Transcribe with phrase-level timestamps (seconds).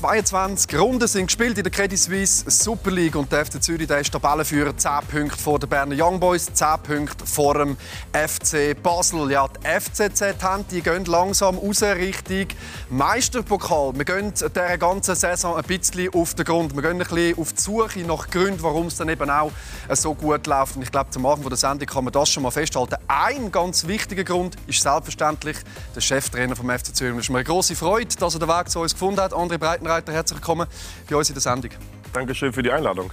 [0.00, 4.00] 22 Runden sind gespielt in der Credit Suisse Super League und der FC Zürich der
[4.00, 7.76] ist Tabellenführer 10 Punkte vor den Berner Young Boys, 10 Punkte vor dem
[8.14, 9.30] FC Basel.
[9.30, 12.46] Ja, die FCZ haben, die gehen langsam raus Richtung
[12.88, 13.92] Meisterpokal.
[13.94, 16.74] Wir gehen dieser ganzen Saison ein bisschen auf den Grund.
[16.74, 19.52] Wir gehen ein bisschen auf die Suche nach Gründen, warum es dann eben auch
[19.90, 20.76] so gut läuft.
[20.76, 22.96] Und ich glaube, zum Anfang der Sendung kann man das schon mal festhalten.
[23.06, 25.58] Ein ganz wichtiger Grund ist selbstverständlich
[25.94, 27.16] der Cheftrainer vom FC Zürich.
[27.16, 29.34] Es ist mir eine große Freude, dass er den Weg zu uns gefunden hat.
[29.34, 29.58] André
[29.90, 30.68] Breitenreiter, herzlich willkommen
[31.08, 31.72] bei uns in der Sendung.
[32.12, 33.12] Dankeschön für die Einladung.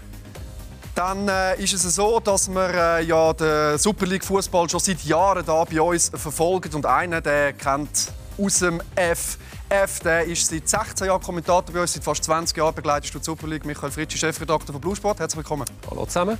[0.93, 5.03] Dann äh, ist es so, dass wir äh, ja den Super League Fußball schon seit
[5.03, 10.69] Jahren da bei uns verfolgen und einer, der kennt aus dem FF, der ist seit
[10.69, 13.65] 16 Jahren Kommentator bei uns, seit fast 20 Jahren begleitest du die Super League.
[13.65, 15.19] Michael Fritschi, Chefredakteur von Blue Sport.
[15.19, 15.65] Herzlich willkommen.
[15.89, 16.37] Hallo zusammen.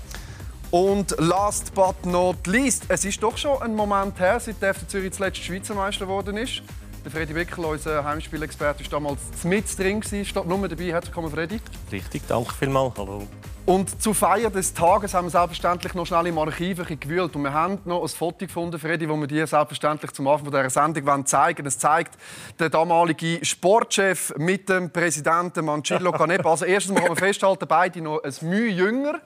[0.69, 4.88] Und last but not least, es ist doch schon ein Moment her, seit der FC
[4.88, 6.61] Zürich zuletzt Schweizer Meister geworden ist.
[7.08, 10.91] Der Freddy Wickel, unser Heimspielexperte, war damals mit drin, statt nur dabei.
[10.91, 11.61] Herzlich willkommen, Freddy.
[11.89, 12.95] Richtig, danke vielmals.
[12.97, 13.25] Hallo.
[13.66, 17.33] Und zu Feier des Tages haben wir selbstverständlich noch schnell im Archiv gewühlt.
[17.33, 20.69] Und wir haben noch ein Foto gefunden, Freddy, wo wir dir selbstverständlich zum Anfang dieser
[20.69, 21.67] Sendung zeigen wollen.
[21.67, 22.17] Es zeigt
[22.59, 26.50] den damaligen Sportchef mit dem Präsidenten Mancillo Canepa.
[26.50, 29.22] Also erstens kann man festhalten, beide noch ein Mühe jünger.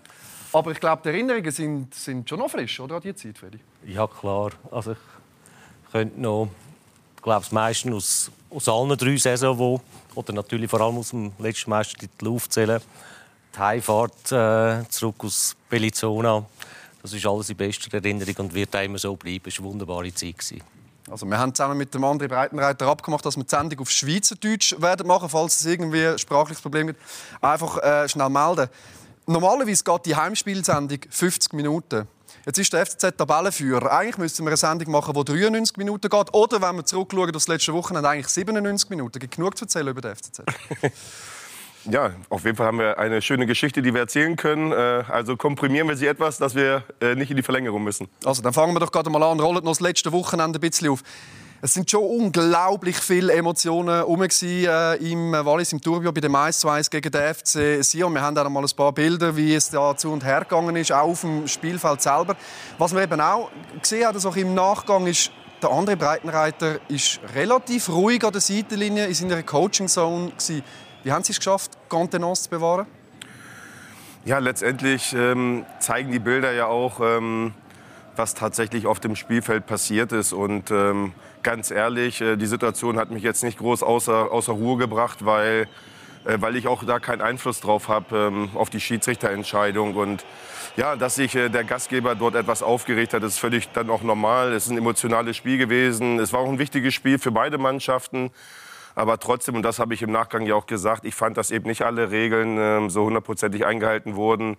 [0.54, 3.60] Aber ich glaube, die Erinnerungen sind, sind schon noch frisch, oder, an diese Zeit, Freddy?
[3.88, 4.52] Ja, klar.
[4.70, 6.48] Also ich könnte noch
[7.22, 9.82] glaube, das meiste aus, aus allen drei Saisons, wo,
[10.16, 12.82] oder natürlich vor allem aus dem letzten Meistertitel aufzählen.
[13.56, 16.46] Die Heimfahrt äh, zurück aus Bellizona,
[17.02, 19.44] das ist alles in bester Erinnerung und wird immer so bleiben.
[19.48, 20.36] Es war eine wunderbare Zeit.
[21.10, 24.76] Also wir haben zusammen mit dem André Breitenreiter abgemacht, dass wir die Sendung auf Schweizerdeutsch
[24.80, 27.02] werden machen, falls es irgendwie ein sprachliches Problem gibt.
[27.42, 28.70] Einfach äh, schnell melden.
[29.26, 32.08] Normalerweise geht die Heimspielsendung 50 Minuten.
[32.46, 33.92] Jetzt ist der FCZ Tabellenführer.
[33.92, 36.34] Eigentlich müssten wir eine Sendung machen, die 93 Minuten geht.
[36.34, 39.20] Oder wenn wir zurückschauen das letzte Wochenende, eigentlich 97 Minuten.
[39.20, 40.42] Gibt genug zu erzählen über den FCZ.
[41.86, 44.72] Ja, auf jeden Fall haben wir eine schöne Geschichte, die wir erzählen können.
[44.72, 44.76] Äh,
[45.08, 48.08] also komprimieren wir sie etwas, dass wir äh, nicht in die Verlängerung müssen.
[48.24, 49.40] Also, dann fangen wir doch gerade mal an.
[49.40, 51.02] Rollen noch das letzte Wochenende ein bisschen auf.
[51.64, 56.90] Es sind schon unglaublich viele Emotionen herum äh, im Wallis, im Turbio bei dem 1-2
[56.90, 58.12] gegen den FC Sion.
[58.16, 60.92] Wir haben auch mal ein paar Bilder, wie es da zu und her gegangen ist,
[60.92, 62.36] auch auf dem Spielfeld selber.
[62.80, 65.30] Was wir eben auch gesehen haben, also im Nachgang, ist,
[65.62, 70.32] der andere Breitenreiter ist relativ ruhig an der Seitenlinie in seiner Coaching-Zone.
[71.04, 72.88] Wie haben Sie es geschafft, Contenance zu bewahren?
[74.26, 77.54] Ja, letztendlich ähm, zeigen die Bilder ja auch, ähm,
[78.16, 80.34] was tatsächlich auf dem Spielfeld passiert ist.
[80.34, 84.78] Und ähm, ganz ehrlich, äh, die Situation hat mich jetzt nicht groß außer, außer Ruhe
[84.78, 85.68] gebracht, weil,
[86.26, 89.96] äh, weil ich auch da keinen Einfluss drauf habe ähm, auf die Schiedsrichterentscheidung.
[89.96, 90.26] Und
[90.78, 94.54] ja, dass sich äh, der Gastgeber dort etwas aufgeregt hat, ist völlig dann auch normal.
[94.54, 96.20] Es ist ein emotionales Spiel gewesen.
[96.20, 98.32] Es war auch ein wichtiges Spiel für beide Mannschaften.
[98.94, 101.68] Aber trotzdem, und das habe ich im Nachgang ja auch gesagt, ich fand, dass eben
[101.68, 104.58] nicht alle Regeln äh, so hundertprozentig eingehalten wurden.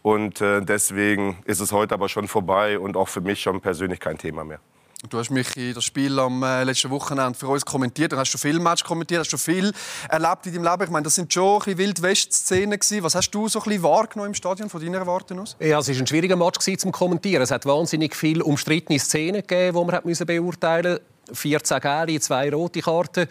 [0.00, 4.16] Und deswegen ist es heute aber schon vorbei und auch für mich schon persönlich kein
[4.16, 4.60] Thema mehr.
[5.08, 8.10] Du hast mich das Spiel am äh, letzten Wochenende für uns kommentiert.
[8.10, 9.72] Du hast schon viel Match kommentiert, hast schon viel
[10.08, 10.82] erlebt in deinem Leben.
[10.82, 14.68] Ich meine, das sind schon ein Wildwest-Szenen Was hast du so ein wahrgenommen im Stadion
[14.68, 15.56] von deiner Warte aus?
[15.60, 17.42] Ja, es war ein schwieriger Match zum Kommentieren.
[17.42, 21.36] Es hat wahnsinnig viele umstrittene Szenen gegeben, die man beurteilen musste.
[21.48, 23.28] 14 gelbe, zwei rote Karten.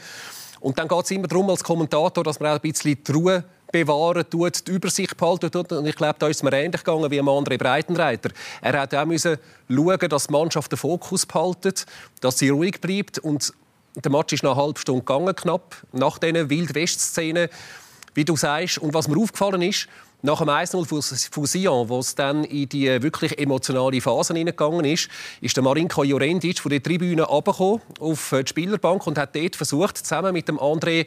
[0.62, 3.44] Und dann geht es immer darum, als Kommentator, dass man auch ein bisschen die Ruhe
[3.72, 5.72] bewahren tut, die Übersicht behalten tut.
[5.72, 8.30] Und ich glaube, da ist es mir ähnlich gegangen wie andere Breitenreiter.
[8.62, 9.38] Er hat auch müssen
[9.70, 11.86] schauen, dass die Mannschaft den Fokus behaltet,
[12.22, 13.20] dass sie ruhig bleibt.
[13.20, 13.54] Und
[13.96, 17.50] der Match ist nach einer halben Stunde gegangen, knapp, nach diesen Wild-West-Szenen,
[18.14, 18.78] wie du sagst.
[18.78, 19.88] Und was mir aufgefallen ist,
[20.24, 25.10] nach dem 1-0 von Sion, wo es dann in die wirklich emotionale Phase hineingegangen ist,
[25.42, 29.98] ist der Marinko Jorendic von der Tribüne runtergekommen auf die Spielerbank und hat dort versucht,
[29.98, 31.06] zusammen mit dem André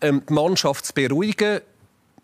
[0.00, 1.60] ähm, die Mannschaft zu beruhigen,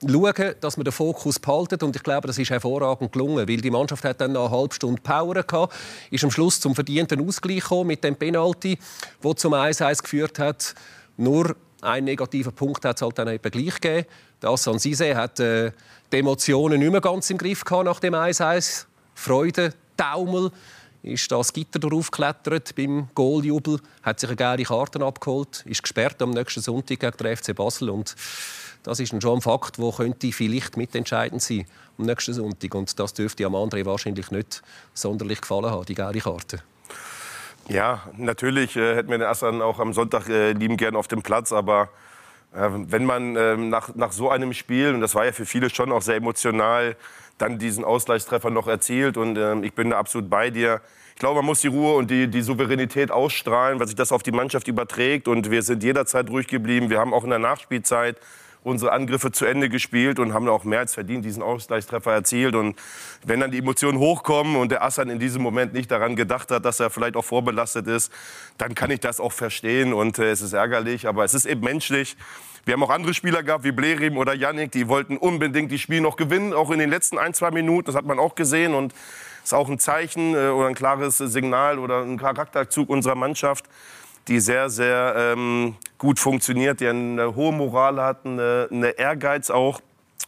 [0.01, 1.83] schauen, dass man den Fokus behalten.
[1.83, 5.01] Und ich glaube, das ist hervorragend gelungen, weil die Mannschaft hat dann eine halbe Stunde
[5.01, 5.75] Power gehabt,
[6.10, 8.78] ist am Schluss zum verdienten Ausgleich gekommen mit dem Penalty,
[9.21, 10.75] wo zum 1-1 geführt hat.
[11.16, 14.07] Nur ein negativer Punkt hat es halt dann eben gleich gegeben.
[14.41, 15.72] Das San Sise hat äh,
[16.13, 18.84] die Emotionen nicht mehr ganz im Griff gehabt nach dem 1-1.
[19.15, 20.51] Freude, Taumel
[21.03, 26.31] ist das Gitter geklettert beim Goaljubel, hat sich eine geile Karte abgeholt, ist gesperrt am
[26.31, 28.15] nächsten Sonntag gegen den FC Basel und
[28.86, 31.66] das ist schon ein Fakt, der könnte vielleicht mitentscheidend sein
[31.98, 32.74] am nächsten Sonntag.
[32.74, 34.62] Und das dürfte am André wahrscheinlich nicht
[34.94, 36.62] sonderlich gefallen haben, die gelbe Karte.
[37.68, 41.22] Ja, natürlich äh, hätten wir den Assan auch am Sonntag äh, lieben gern auf dem
[41.22, 41.88] Platz, aber
[42.54, 45.68] äh, wenn man äh, nach, nach so einem Spiel, und das war ja für viele
[45.68, 46.94] schon auch sehr emotional,
[47.38, 50.80] dann diesen Ausgleichstreffer noch erzielt und ähm, ich bin da absolut bei dir.
[51.15, 54.22] Ich glaube, man muss die Ruhe und die, die Souveränität ausstrahlen, weil sich das auf
[54.22, 56.88] die Mannschaft überträgt und wir sind jederzeit ruhig geblieben.
[56.88, 58.16] Wir haben auch in der Nachspielzeit
[58.66, 62.57] unsere Angriffe zu Ende gespielt und haben auch mehr als verdient diesen Ausgleichstreffer erzielt.
[62.57, 62.77] Und
[63.24, 66.65] wenn dann die Emotionen hochkommen und der Assan in diesem Moment nicht daran gedacht hat,
[66.65, 68.13] dass er vielleicht auch vorbelastet ist,
[68.59, 71.60] dann kann ich das auch verstehen und äh, es ist ärgerlich, aber es ist eben
[71.60, 72.16] menschlich.
[72.65, 76.01] Wir haben auch andere Spieler gehabt, wie Blerim oder Yannick, die wollten unbedingt die Spiel
[76.01, 77.86] noch gewinnen, auch in den letzten ein, zwei Minuten.
[77.86, 78.92] Das hat man auch gesehen und
[79.45, 83.66] ist auch ein Zeichen äh, oder ein klares Signal oder ein Charakterzug unserer Mannschaft,
[84.28, 89.81] die sehr, sehr ähm, gut funktioniert, die eine hohe Moral hat, eine, eine Ehrgeiz auch,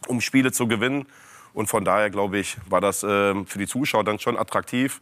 [0.07, 1.05] um Spiele zu gewinnen.
[1.53, 5.01] Und von daher, glaube ich, war das äh, für die Zuschauer dann schon attraktiv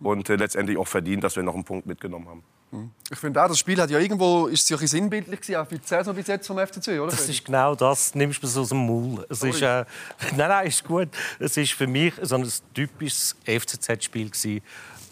[0.00, 2.42] und äh, letztendlich auch verdient, dass wir noch einen Punkt mitgenommen haben.
[2.70, 2.90] Mhm.
[3.10, 5.78] Ich finde auch, das Spiel hat ja irgendwo ist ja ein sinnbildlich gewesen, auch für
[5.78, 7.10] die Saison bis jetzt vom FCZ, oder?
[7.10, 9.24] Das ist genau das, nimmst du es aus dem Maul.
[9.30, 9.84] Es ist, äh,
[10.36, 11.08] nein, nein, ist gut.
[11.38, 14.30] Es ist für mich so ein typisches FCZ-Spiel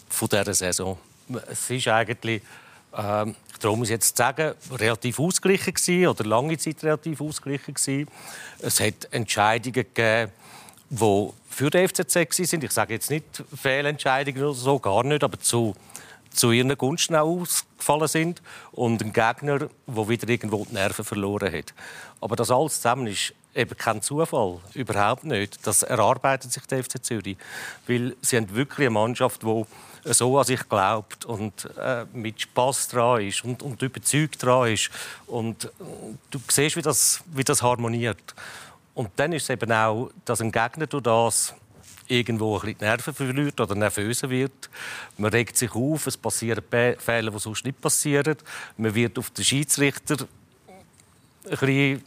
[0.09, 0.97] von dieser Saison.
[1.49, 2.41] Es ist eigentlich,
[2.97, 8.07] äh, ich traue mich jetzt sagen, relativ ausgeglichen gewesen, oder lange Zeit relativ ausgeglichen gewesen.
[8.59, 10.31] Es hat Entscheidungen gegeben,
[10.89, 12.63] die für den FCZ sind.
[12.63, 15.75] Ich sage jetzt nicht Fehlentscheidungen oder so, gar nicht, aber zu
[16.37, 18.41] zu ihren Gunsten ausgefallen sind
[18.71, 21.73] und ein Gegner, der wieder irgendwo die Nerven verloren hat.
[22.21, 25.65] Aber das alles zusammen ist eben kein Zufall, überhaupt nicht.
[25.65, 27.37] Das erarbeitet sich der FC Zürich,
[27.87, 29.65] weil sie haben wirklich eine Mannschaft, die
[30.13, 34.89] so an sich glaubt und äh, mit Spaß dran ist und, und überzeugt dran ist
[35.27, 35.69] und äh,
[36.29, 38.35] du siehst, wie das, wie das harmoniert.
[38.93, 41.53] Und dann ist es eben auch, dass ein Gegner durch das
[42.07, 44.69] irgendwo ein bisschen die Nerven verliert oder nervöser wird.
[45.17, 46.63] Man regt sich auf, es passieren
[46.97, 48.37] Fehler, die sonst nicht passieren.
[48.77, 50.17] Man wird auf den Schiedsrichter
[51.45, 52.01] ein bisschen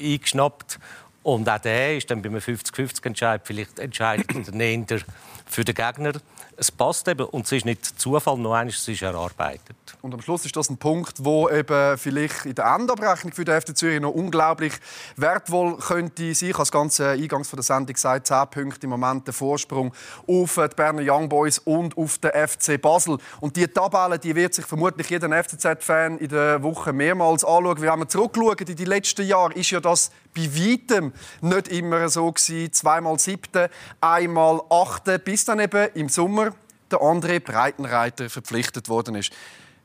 [0.00, 0.78] eingeschnappt.
[1.22, 5.04] Und auch der ist dann bei einem 50-50-Entscheid vielleicht entscheidend
[5.46, 6.12] für den Gegner
[6.58, 9.76] es passt eben und es ist nicht Zufall, noch eines, es ist erarbeitet.
[10.02, 13.60] Und am Schluss ist das ein Punkt, wo eben vielleicht in der Endabrechnung für den
[13.60, 14.72] FC Zürich noch unglaublich
[15.16, 16.48] wertvoll könnte sein.
[16.48, 19.92] Ich habe das ganze eingangs von der Sendung gesagt, 10 Punkte im Moment der Vorsprung
[20.26, 23.18] auf die Berner Young Boys und auf den FC Basel.
[23.40, 27.80] Und die Tabelle, die wird sich vermutlich jeder FCZ-Fan in der Woche mehrmals anschauen.
[27.80, 32.30] Wenn wir zurückschauen in die letzten Jahre, ist ja das bei weitem nicht immer so
[32.30, 32.72] gewesen.
[32.72, 33.70] Zweimal siebte,
[34.00, 36.54] einmal achte, bis dann eben im Sommer
[36.90, 39.32] der André Breitenreiter verpflichtet worden ist.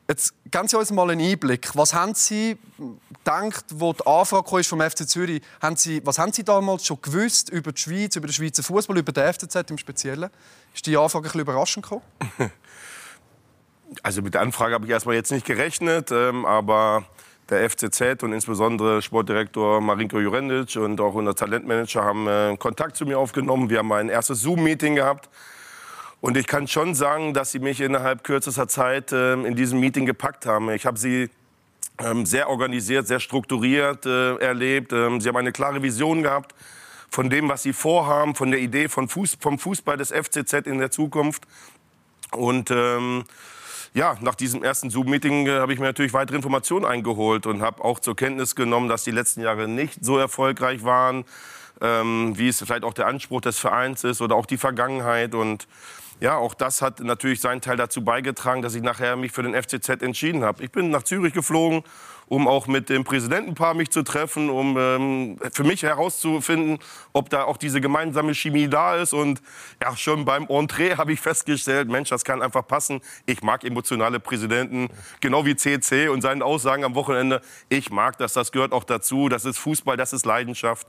[0.06, 1.74] Jetzt geben Sie uns mal einen Einblick.
[1.74, 2.58] Was haben Sie
[3.24, 7.48] gedacht, wo die Anfrage vom FC Zürich haben Sie, Was haben Sie damals schon gewusst
[7.48, 10.28] über die Schweiz, über den Schweizer Fußball, über den FCZ im Speziellen?
[10.74, 12.02] Ist die Anfrage ein bisschen überraschend gekommen?
[14.02, 17.04] Also mit der Anfrage habe ich erstmal jetzt nicht gerechnet, ähm, aber
[17.50, 23.04] der FCZ und insbesondere Sportdirektor Marinko Jurendic und auch unser Talentmanager haben äh, Kontakt zu
[23.04, 23.70] mir aufgenommen.
[23.70, 25.28] Wir haben ein erstes Zoom-Meeting gehabt.
[26.20, 30.06] Und ich kann schon sagen, dass sie mich innerhalb kürzester Zeit äh, in diesem Meeting
[30.06, 30.70] gepackt haben.
[30.70, 31.28] Ich habe sie
[31.98, 34.92] ähm, sehr organisiert, sehr strukturiert äh, erlebt.
[34.92, 36.54] Ähm, sie haben eine klare Vision gehabt
[37.10, 40.78] von dem, was sie vorhaben, von der Idee von Fuß, vom Fußball des FCZ in
[40.78, 41.44] der Zukunft.
[42.32, 43.24] Und ähm,
[43.94, 47.82] ja, nach diesem ersten Zoom-Meeting äh, habe ich mir natürlich weitere Informationen eingeholt und habe
[47.82, 51.24] auch zur Kenntnis genommen, dass die letzten Jahre nicht so erfolgreich waren,
[51.80, 55.36] ähm, wie es vielleicht auch der Anspruch des Vereins ist oder auch die Vergangenheit.
[55.36, 55.68] Und
[56.20, 59.54] ja, auch das hat natürlich seinen Teil dazu beigetragen, dass ich nachher mich für den
[59.54, 60.64] FCZ entschieden habe.
[60.64, 61.84] Ich bin nach Zürich geflogen
[62.26, 66.78] um auch mit dem Präsidentenpaar mich zu treffen, um ähm, für mich herauszufinden,
[67.12, 69.12] ob da auch diese gemeinsame Chemie da ist.
[69.12, 69.42] Und
[69.82, 73.00] ja, schon beim Entree habe ich festgestellt, Mensch, das kann einfach passen.
[73.26, 74.88] Ich mag emotionale Präsidenten,
[75.20, 77.40] genau wie CC und seinen Aussagen am Wochenende.
[77.68, 79.28] Ich mag das, das gehört auch dazu.
[79.28, 80.86] Das ist Fußball, das ist Leidenschaft.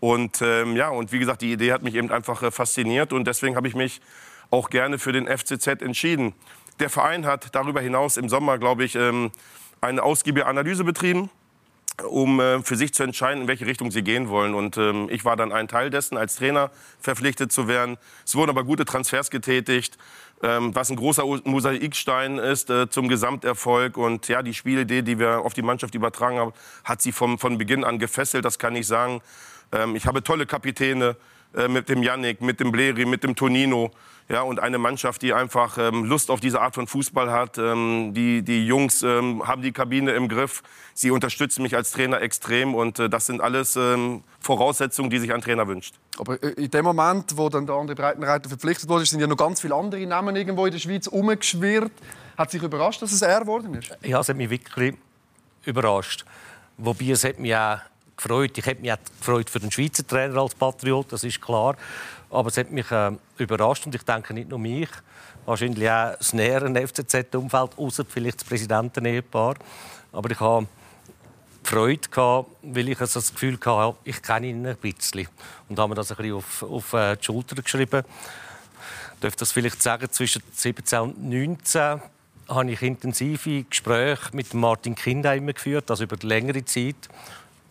[0.00, 3.26] Und ähm, ja, und wie gesagt, die Idee hat mich eben einfach äh, fasziniert und
[3.26, 4.00] deswegen habe ich mich
[4.50, 6.34] auch gerne für den FCZ entschieden.
[6.78, 9.30] Der Verein hat darüber hinaus im Sommer, glaube ich, ähm,
[9.86, 11.30] eine ausgiebige Analyse betrieben,
[12.08, 14.54] um äh, für sich zu entscheiden, in welche Richtung sie gehen wollen.
[14.54, 17.96] Und ähm, ich war dann ein Teil dessen, als Trainer verpflichtet zu werden.
[18.24, 19.96] Es wurden aber gute Transfers getätigt,
[20.42, 23.96] ähm, was ein großer Mosaikstein ist äh, zum Gesamterfolg.
[23.96, 26.52] Und ja, die Spielidee, die wir auf die Mannschaft übertragen haben,
[26.84, 29.22] hat sie vom, von Beginn an gefesselt, das kann ich sagen.
[29.72, 31.16] Ähm, ich habe tolle Kapitäne
[31.54, 33.90] äh, mit dem Yannick, mit dem Bleri, mit dem Tonino.
[34.28, 37.58] Ja, und eine Mannschaft, die einfach ähm, Lust auf diese Art von Fußball hat.
[37.58, 40.64] Ähm, die, die Jungs ähm, haben die Kabine im Griff.
[40.94, 42.74] Sie unterstützen mich als Trainer extrem.
[42.74, 45.94] Und äh, das sind alles ähm, Voraussetzungen, die sich ein Trainer wünscht.
[46.18, 49.36] Aber äh, in dem Moment, wo dann der andere Breitenreiter verpflichtet wurde, sind ja noch
[49.36, 51.92] ganz viele andere Namen irgendwo in der Schweiz umgeschwirrt.
[52.36, 53.96] Hat sich überrascht, dass es er geworden ist?
[54.02, 54.96] Ja, es hat mich wirklich
[55.64, 56.24] überrascht.
[56.78, 57.78] Wobei es hat mich auch
[58.16, 58.56] gefreut.
[58.56, 61.76] Ich habe mich auch gefreut für den Schweizer Trainer als Patriot, das ist klar.
[62.30, 64.88] Aber es hat mich äh, überrascht und ich denke nicht nur mich,
[65.44, 69.54] wahrscheinlich auch das nähere FCZ-Umfeld, außer vielleicht das Präsidentenehepaar.
[70.12, 70.66] Aber ich habe
[71.62, 75.28] Freude gehabt, weil ich also das Gefühl hatte, ich kenne ihn ein bisschen.
[75.68, 78.04] Und habe mir das ein bisschen auf, auf äh, die Schulter geschrieben.
[79.14, 82.00] Ich darf das vielleicht sagen, zwischen 17 und 19
[82.48, 87.08] habe ich intensive Gespräche mit Martin Kindheimer geführt, also über längere Zeit.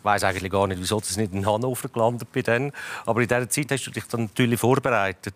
[0.05, 2.71] Weiß eigentlich gar nicht, wieso das nicht in Hannover gelandet denen.
[3.07, 5.33] Aber in dieser Zeit hast du dich dann natürlich vorbereitet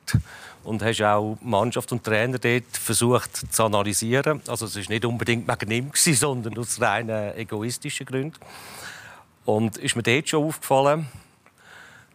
[0.63, 4.43] und hast auch Mannschaft und Trainer dort versucht zu analysieren.
[4.47, 8.38] Also es ist nicht unbedingt wegen ihm, sondern aus rein egoistischen Gründen.
[9.43, 11.07] Und ist mir dort schon aufgefallen,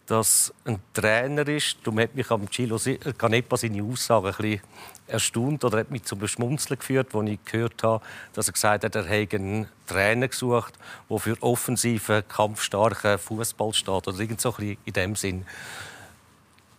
[0.05, 1.75] dass ein Trainer ist.
[1.83, 2.79] Du hat mich am Chilo
[3.17, 4.61] Canepa seine Aussagen ein bisschen
[5.07, 8.95] erstaunt oder hat mich zum Schmunzeln geführt, als ich gehört habe, dass er gesagt hat,
[8.95, 10.73] er hätte einen Trainer gesucht,
[11.09, 15.45] der für offensiven, kampfstarken Fußball steht oder irgend so in dem Sinn.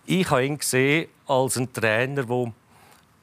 [0.06, 2.52] Ich habe ihn gesehen als einen Trainer, der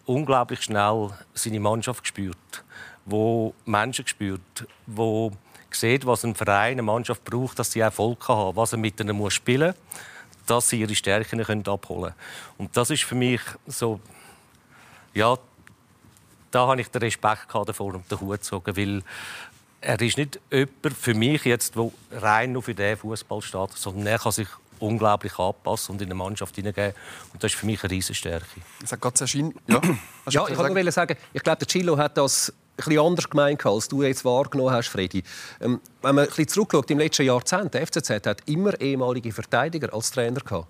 [0.05, 2.63] unglaublich schnell seine Mannschaft spürt,
[3.05, 5.31] wo Menschen spürt, wo
[5.71, 9.31] sieht, was ein Verein, eine Mannschaft braucht, dass sie Erfolg haben, was er mit ihnen
[9.31, 9.99] spielen muss,
[10.45, 12.15] dass sie ihre Stärken abholen können.
[12.57, 13.99] Und das ist für mich so,
[15.13, 15.37] ja,
[16.51, 19.03] da habe ich den Respekt davor und den Hut gezogen, weil
[19.81, 24.07] er ist nicht jemand für mich jetzt, der rein nur für den Fußball steht, sondern
[24.07, 24.47] er kann sich
[24.79, 26.93] unglaublich anpassen und in eine Mannschaft hineingeben.
[27.33, 28.45] Und das ist für mich eine Riesenstärke.
[28.81, 29.53] Ich sage gerade Schein.
[29.67, 29.81] Ja,
[30.29, 33.87] ja ich wollte sagen, ich glaube, der Chilo hat das ein bisschen anders gemeint, als
[33.87, 35.23] du jetzt wahrgenommen hast, Freddy.
[35.61, 39.93] Ähm, wenn man ein bisschen zurückschaut, im letzten Jahrzehnt, der FCZ hat immer ehemalige Verteidiger
[39.93, 40.67] als Trainer gehabt.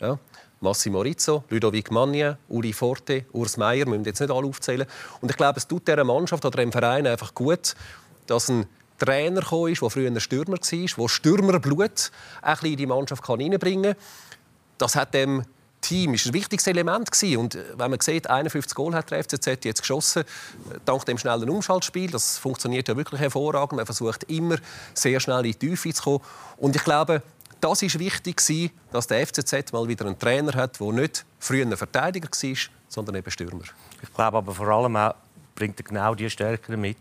[0.00, 0.18] Ja?
[0.60, 4.86] Massimo Rizzo, Ludovic Magnin, Uri Forte, Urs Meier, müssen jetzt nicht alle aufzählen.
[5.20, 7.74] Und ich glaube, es tut dieser Mannschaft oder dem Verein einfach gut,
[8.26, 8.66] dass ein
[8.98, 12.10] Trainer gekommen ist, der früher ein Stürmer war, der Stürmerblut
[12.42, 14.02] ein in die Mannschaft reinbringen kann.
[14.78, 15.44] Das hat dem
[15.80, 17.36] Team ist ein wichtiges Element gewesen.
[17.38, 21.18] und äh, wenn man sieht, 51 Goal hat der FCZ jetzt geschossen, äh, dank dem
[21.18, 23.76] schnellen Umschaltspiel, das funktioniert ja wirklich hervorragend.
[23.76, 24.56] Man versucht immer
[24.94, 26.20] sehr schnell in die Tiefe zu kommen
[26.56, 27.22] und ich glaube,
[27.60, 31.76] das ist wichtig dass der FCZ mal wieder einen Trainer hat, der nicht früher ein
[31.76, 32.56] Verteidiger war,
[32.88, 33.64] sondern eben Stürmer.
[34.02, 35.14] Ich glaube aber vor allem auch
[35.54, 36.96] bringt er genau die Stärken mit,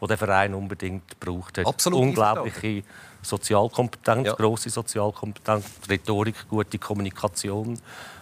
[0.00, 1.58] die der Verein unbedingt braucht.
[1.58, 2.00] Absolut.
[2.00, 2.82] Unglaubliche
[3.22, 4.32] Sozialkompetenz, ja.
[4.34, 7.78] grosse Sozialkompetenz, Rhetorik, gute Kommunikation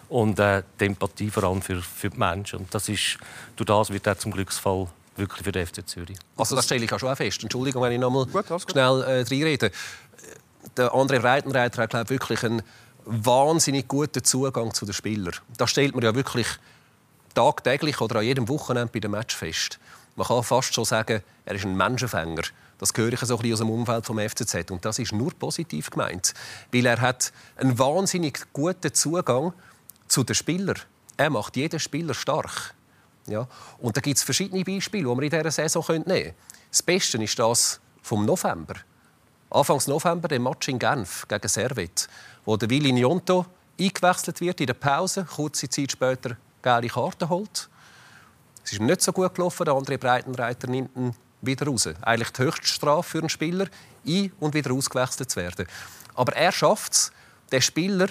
[0.08, 2.60] und äh, die Empathie vor allem für, für die Menschen.
[2.60, 3.18] Und das ist,
[3.54, 6.18] durch das wird er zum Glücksfall wirklich für den FC Zürich.
[6.36, 7.42] Also das stelle ich auch schon fest.
[7.42, 8.26] Entschuldigung, wenn ich noch mal
[8.68, 9.70] schnell äh, reinrede.
[10.76, 12.62] Der André Breitenreiter hat glaube wirklich einen
[13.06, 15.34] wahnsinnig guten Zugang zu den Spielern.
[15.56, 16.46] Das stellt man ja wirklich
[17.34, 19.78] tagtäglich oder an jedem Wochenende bei dem Match fest.
[20.16, 22.42] Man kann fast schon sagen, er ist ein Menschenfänger.
[22.78, 25.32] Das höre ich so ein bisschen aus dem Umfeld vom FCZ und das ist nur
[25.32, 26.34] positiv gemeint,
[26.72, 29.54] weil er hat einen wahnsinnig guten Zugang
[30.08, 30.78] zu den Spielern.
[31.16, 32.74] Er macht jeden Spieler stark.
[33.26, 33.48] Ja?
[33.78, 36.34] Und da gibt es verschiedene Beispiele, die wir in dieser Saison nehmen können.
[36.70, 38.74] Das Beste ist das vom November.
[39.50, 42.08] Anfangs November der Match in Genf gegen Servet,
[42.44, 43.46] wo der Willi Njonto
[43.78, 47.68] eingewechselt wird in der Pause, kurze Zeit später gelbe Karte holt.
[48.64, 51.88] Es ist nicht so gut gelaufen, der andere Breitenreiter nimmt ihn wieder raus.
[52.02, 53.66] Eigentlich die höchste Strafe für einen Spieler,
[54.04, 55.66] ein- und wieder ausgewechselt zu werden.
[56.14, 57.12] Aber er schafft es,
[57.52, 58.08] den Spieler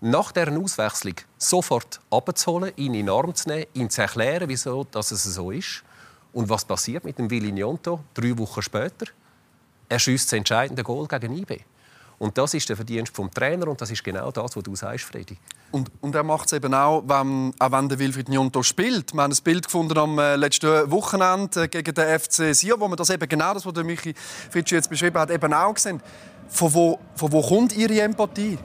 [0.00, 4.82] nach deren Auswechslung sofort abzuholen, ihn in den Arm zu nehmen, ihn zu erklären, wieso
[4.82, 5.84] dass es so ist.
[6.32, 9.06] Und was passiert mit dem Willi Njonto drei Wochen später?
[9.88, 11.60] Er schießt das entscheidende Goal gegen IB.
[12.18, 15.04] Und das ist der Verdienst vom Trainer und das ist genau das, was du sagst,
[15.04, 15.36] Freddy.
[15.70, 19.12] Und, und er macht es eben auch, wenn, auch wenn der Wilfried Njonto spielt.
[19.12, 22.88] Wir haben ein Bild gefunden am äh, letzten Wochenende äh, gegen den FC Sion, wo
[22.88, 24.14] man das eben genau das, was der Michi
[24.50, 26.00] Fritschi jetzt beschrieben hat, eben auch gesehen.
[26.48, 28.58] Von wo, von wo kommt Ihre Empathie?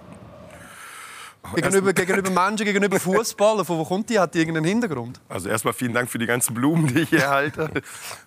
[1.55, 4.19] Gegenüber, gegenüber Menschen, gegenüber Fußball, von wo kommt die?
[4.19, 5.19] Hat die irgendeinen Hintergrund?
[5.27, 7.69] Also erstmal vielen Dank für die ganzen Blumen, die ich hier halte.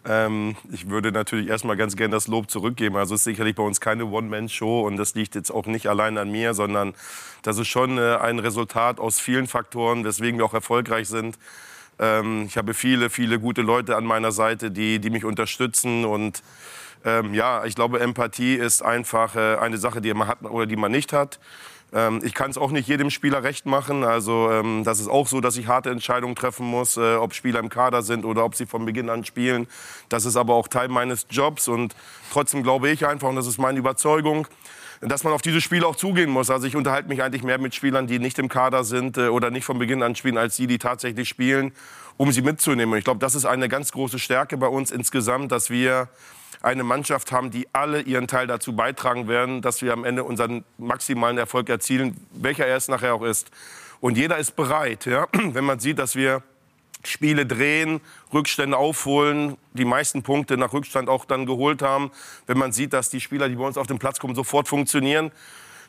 [0.04, 2.97] ähm, ich würde natürlich erstmal ganz gerne das Lob zurückgeben.
[2.97, 6.18] Also es ist sicherlich bei uns keine One-Man-Show und das liegt jetzt auch nicht allein
[6.18, 6.94] an mir, sondern
[7.42, 11.38] das ist schon äh, ein Resultat aus vielen Faktoren, weswegen wir auch erfolgreich sind.
[12.00, 16.42] Ähm, ich habe viele, viele gute Leute an meiner Seite, die, die mich unterstützen und
[17.04, 20.76] ähm, ja, ich glaube, Empathie ist einfach äh, eine Sache, die man hat oder die
[20.76, 21.38] man nicht hat.
[21.94, 24.02] Ähm, ich kann es auch nicht jedem Spieler recht machen.
[24.02, 27.60] Also ähm, das ist auch so, dass ich harte Entscheidungen treffen muss, äh, ob Spieler
[27.60, 29.68] im Kader sind oder ob sie von Beginn an spielen.
[30.08, 31.94] Das ist aber auch Teil meines Jobs und
[32.32, 34.48] trotzdem glaube ich einfach, und das ist meine Überzeugung,
[35.00, 36.50] dass man auf diese Spiele auch zugehen muss.
[36.50, 39.50] Also ich unterhalte mich eigentlich mehr mit Spielern, die nicht im Kader sind äh, oder
[39.50, 41.72] nicht von Beginn an spielen, als die, die tatsächlich spielen,
[42.16, 42.92] um sie mitzunehmen.
[42.92, 46.08] Und ich glaube, das ist eine ganz große Stärke bei uns insgesamt, dass wir
[46.64, 50.64] eine Mannschaft haben, die alle ihren Teil dazu beitragen werden, dass wir am Ende unseren
[50.78, 53.50] maximalen Erfolg erzielen, welcher er es nachher auch ist.
[54.00, 55.26] Und jeder ist bereit, ja?
[55.33, 56.42] wenn man sieht, dass wir
[57.06, 58.00] Spiele drehen,
[58.33, 62.11] Rückstände aufholen, die meisten Punkte nach Rückstand auch dann geholt haben.
[62.47, 65.30] Wenn man sieht, dass die Spieler, die bei uns auf den Platz kommen, sofort funktionieren,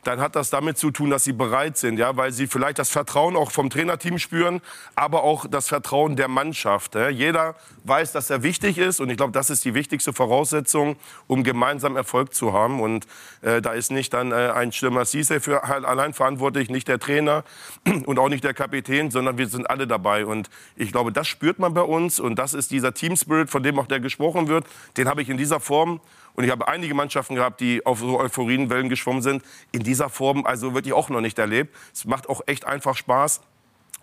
[0.06, 2.90] dann hat das damit zu tun, dass sie bereit sind, ja, weil sie vielleicht das
[2.90, 4.62] Vertrauen auch vom Trainerteam spüren,
[4.96, 6.96] aber auch das Vertrauen der Mannschaft.
[6.96, 7.10] Ja.
[7.10, 10.96] Jeder weiß, dass er wichtig ist und ich glaube, das ist die wichtigste Voraussetzung,
[11.28, 12.82] um gemeinsam Erfolg zu haben.
[12.82, 13.08] Und
[13.42, 17.44] äh, da ist nicht dann äh, ein Stürmer Cisse für allein verantwortlich, nicht der Trainer
[18.06, 20.26] und auch nicht der Kapitän, sondern wir sind alle dabei.
[20.26, 23.64] Und ich glaube, das spürt man bei uns und das ist dieser Team Spirit, von
[23.64, 24.66] dem auch der gesprochen wird.
[24.98, 26.00] Den habe ich in dieser Form
[26.36, 29.44] und ich habe einige Mannschaften gehabt, die auf so Euphorienwellen geschwommen sind.
[29.72, 31.76] In dieser Form also wirklich auch noch nicht erlebt.
[31.94, 33.42] Es macht auch echt einfach Spaß.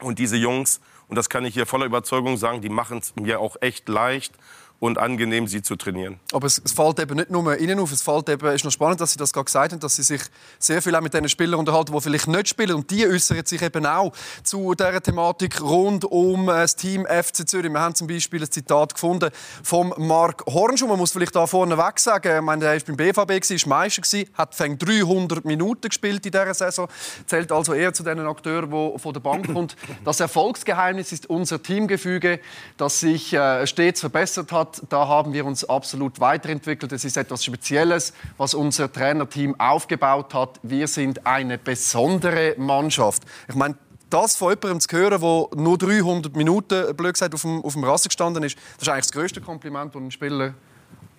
[0.00, 3.38] Und diese Jungs, und das kann ich hier voller Überzeugung sagen, die machen es mir
[3.38, 4.34] auch echt leicht
[4.82, 6.18] und angenehm, sie zu trainieren.
[6.32, 9.00] Aber es, es fällt eben nicht nur Ihnen auf, es fällt eben, ist noch spannend,
[9.00, 10.22] dass Sie das gerade gesagt haben, dass Sie sich
[10.58, 12.74] sehr viel auch mit den Spielern unterhalten, die vielleicht nicht spielen.
[12.74, 14.12] Und die äußern sich eben auch
[14.42, 17.70] zu dieser Thematik rund um äh, das Team FC Zürich.
[17.70, 19.30] Wir haben zum Beispiel ein Zitat gefunden
[19.62, 20.88] von Marc Hornschuh.
[20.88, 24.18] Man muss vielleicht da vorne weg sagen, ich meine, er war beim BVB, war Meister,
[24.34, 26.88] hat 300 Minuten gespielt in dieser Saison,
[27.26, 29.76] zählt also eher zu den Akteuren, die von der Bank kommt.
[30.04, 32.40] Das Erfolgsgeheimnis ist unser Teamgefüge,
[32.76, 36.92] das sich äh, stets verbessert hat da haben wir uns absolut weiterentwickelt.
[36.92, 40.60] Es ist etwas Spezielles, was unser Trainerteam aufgebaut hat.
[40.62, 43.24] Wir sind eine besondere Mannschaft.
[43.48, 43.76] Ich meine,
[44.10, 47.84] das von jemandem zu hören, der nur 300 Minuten blöd gesagt, auf, dem, auf dem
[47.84, 50.54] Rasen gestanden ist, das ist eigentlich das größte Kompliment, das ein Spieler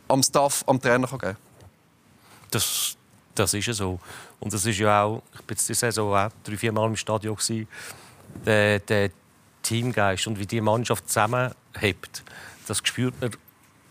[0.07, 1.37] am Staff, am Trainer kann geben
[2.53, 2.95] das,
[3.35, 3.99] das ist ja so.
[4.39, 7.37] Und das ist ja auch, ich war diese Saison auch drei, vier Mal im Stadion.
[8.45, 9.11] Der, der
[9.61, 12.23] Teamgeist und wie die Mannschaft zusammenhält,
[12.67, 13.31] das spürt man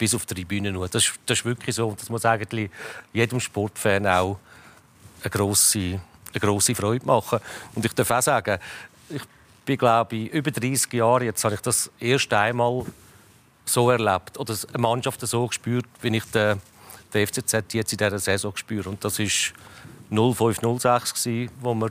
[0.03, 0.89] bis auf die Tribüne nur.
[0.89, 1.95] Das, das ist wirklich so.
[1.97, 2.69] Das muss eigentlich
[3.13, 4.37] jedem Sportfan auch
[5.21, 6.01] eine grosse,
[6.33, 7.39] eine grosse Freude machen.
[7.77, 8.59] Und ich darf auch sagen,
[9.09, 9.23] ich
[9.65, 12.85] bin, glaube ich, über 30 Jahre jetzt habe ich das erst einmal
[13.65, 16.61] so erlebt oder eine Mannschaft so gespürt, wie ich den,
[17.15, 18.89] den FCZ jetzt in dieser Saison spüre.
[18.89, 19.27] Und das war
[20.11, 21.29] 0506
[21.61, 21.91] wo wir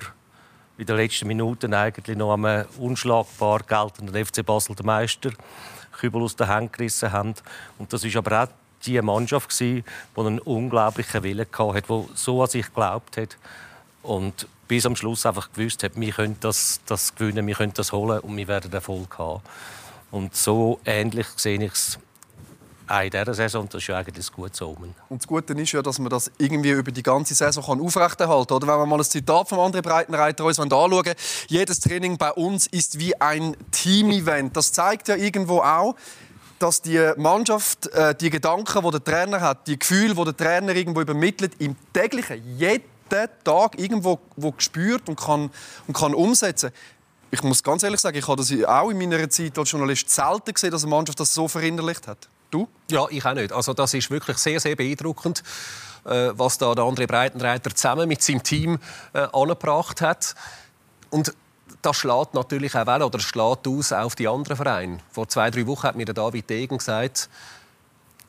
[0.77, 5.31] in den letzten Minuten eigentlich noch einem unschlagbar geltenden FC Basel der Meister
[6.01, 7.35] Kübel aus den Händen gerissen haben.
[7.77, 8.47] Und das war aber auch
[8.85, 9.83] die Mannschaft, die
[10.15, 13.37] einen unglaublichen Willen hatte, die so an sich geglaubt hat
[14.03, 17.91] und bis am Schluss einfach gewusst hat, wir können das, das gewinnen, wir können das
[17.91, 19.41] holen und wir werden Erfolg haben.
[20.11, 21.99] Und so ähnlich sehe ich es
[22.99, 23.67] in dieser Saison.
[23.69, 24.93] Das ist ja eigentlich ein gutes Omen.
[25.09, 28.67] Und das Gute ist ja, dass man das irgendwie über die ganze Saison aufrechterhalten kann.
[28.67, 31.13] Wenn wir mal ein Zitat von André Breitenreiter uns anschauen
[31.47, 34.55] jedes Training bei uns ist wie ein Team-Event.
[34.55, 35.95] Das zeigt ja irgendwo auch,
[36.59, 40.75] dass die Mannschaft äh, die Gedanken, die der Trainer hat, die Gefühle, die der Trainer
[40.75, 42.83] irgendwo übermittelt, im täglichen, jeden
[43.43, 45.49] Tag irgendwo wo gespürt und kann,
[45.87, 46.71] und kann umsetzen
[47.31, 50.53] ich muss ganz ehrlich sagen, ich habe das auch in meiner Zeit als Journalist selten
[50.53, 52.27] gesehen, dass eine Mannschaft das so verinnerlicht hat.
[52.51, 52.67] Du?
[52.89, 53.51] Ja, ich auch nicht.
[53.51, 55.41] Also das ist wirklich sehr, sehr beeindruckend,
[56.05, 58.77] äh, was da der André Breitenreiter zusammen mit seinem Team
[59.13, 60.35] äh, angebracht hat.
[61.09, 61.33] Und
[61.81, 64.99] das schlägt natürlich auch well, oder schlägt aus auf die anderen Vereine.
[65.11, 67.29] Vor zwei, drei Wochen hat mir David Degen gesagt,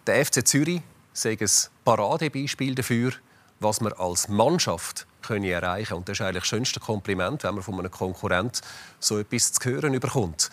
[0.07, 0.83] der FC Zürich
[1.13, 1.51] sei ein
[1.85, 3.13] Paradebeispiel dafür,
[3.61, 7.63] was man als Mannschaft können erreichen Und das ist eigentlich das schönste Kompliment, wenn man
[7.63, 8.61] von einem Konkurrent
[8.99, 10.51] so etwas zu hören bekommt.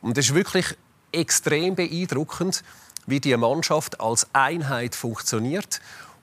[0.00, 0.76] Und es ist wirklich
[1.12, 2.62] extrem beeindruckend,
[3.06, 5.80] wie die Mannschaft als Einheit funktioniert.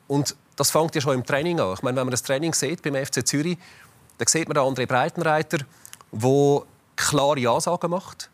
[0.08, 1.74] Und das fängt ja schon im Training an.
[1.74, 3.58] Ich meine, wenn man das Training sieht beim FC Zürich,
[4.18, 5.60] dann sieht man den André Breitenreiter,
[6.12, 6.62] der
[6.96, 8.30] klare Ansagen macht.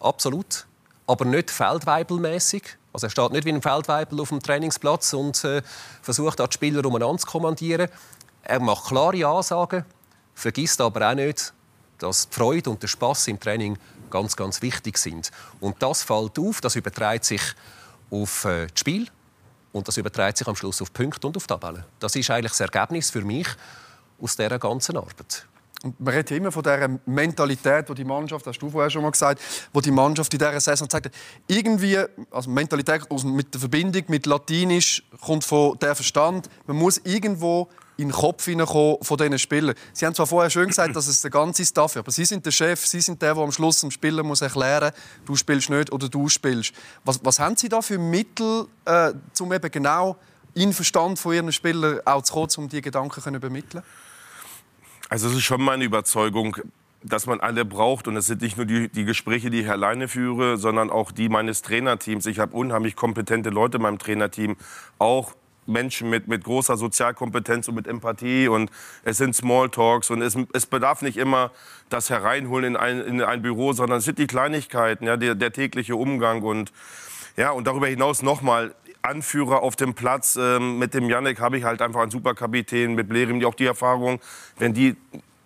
[0.00, 0.66] Absolut.
[1.06, 2.76] Aber nicht feldweibelmäßig.
[2.92, 5.62] Also er steht nicht wie ein Feldweibel auf dem Trainingsplatz und äh,
[6.02, 7.88] versucht, die Spieler umeinander zu kommandieren.
[8.42, 9.84] Er macht klare Ansagen,
[10.34, 11.52] vergisst aber auch nicht,
[11.98, 13.78] dass die Freude und der Spaß im Training
[14.14, 15.32] ganz, ganz wichtig sind.
[15.58, 17.42] Und das fällt auf, das überträgt sich
[18.10, 19.08] auf äh, das Spiel
[19.72, 21.84] und das überträgt sich am Schluss auf Punkte und auf Tabellen.
[21.98, 23.48] Das ist eigentlich das Ergebnis für mich
[24.20, 25.46] aus dieser ganzen Arbeit.
[25.98, 29.10] Man redet ja immer von dieser Mentalität, die die Mannschaft, hast du vorher schon mal
[29.10, 31.10] gesagt, wo die Mannschaft in dieser Saison zeigt.
[31.48, 31.98] Irgendwie,
[32.30, 36.48] also Mentalität mit der Verbindung mit Latinisch kommt von der Verstand.
[36.66, 39.74] Man muss irgendwo in den Kopf hineinkommen von diesen Spielern.
[39.92, 42.44] Sie haben zwar vorher schön gesagt, dass es der ganze Staff ist, aber Sie sind
[42.44, 45.70] der Chef, Sie sind der, der am Schluss dem Spieler muss erklären muss, du spielst
[45.70, 46.72] nicht oder du spielst.
[47.04, 50.16] Was, was haben Sie da für Mittel, äh, um eben genau
[50.54, 53.82] in Verstand von Ihren Spielern auch zu kommen, um diese Gedanken zu übermitteln?
[55.08, 56.56] Also es ist schon meine Überzeugung,
[57.04, 58.08] dass man alle braucht.
[58.08, 61.28] Und es sind nicht nur die, die, Gespräche, die ich alleine führe, sondern auch die
[61.28, 62.26] meines Trainerteams.
[62.26, 64.56] Ich habe unheimlich kompetente Leute in meinem Trainerteam,
[64.98, 65.34] auch
[65.66, 68.70] Menschen mit, mit großer Sozialkompetenz und mit Empathie und
[69.04, 71.50] es sind Smalltalks und es, es bedarf nicht immer
[71.88, 75.52] das Hereinholen in ein, in ein Büro, sondern es sind die Kleinigkeiten, ja, der, der
[75.52, 76.72] tägliche Umgang und
[77.36, 78.74] ja, und darüber hinaus nochmal,
[79.04, 80.36] Anführer auf dem Platz.
[80.40, 83.66] Ähm, mit dem Janek habe ich halt einfach einen Superkapitän, mit Blerim die auch die
[83.66, 84.20] Erfahrung,
[84.58, 84.96] wenn die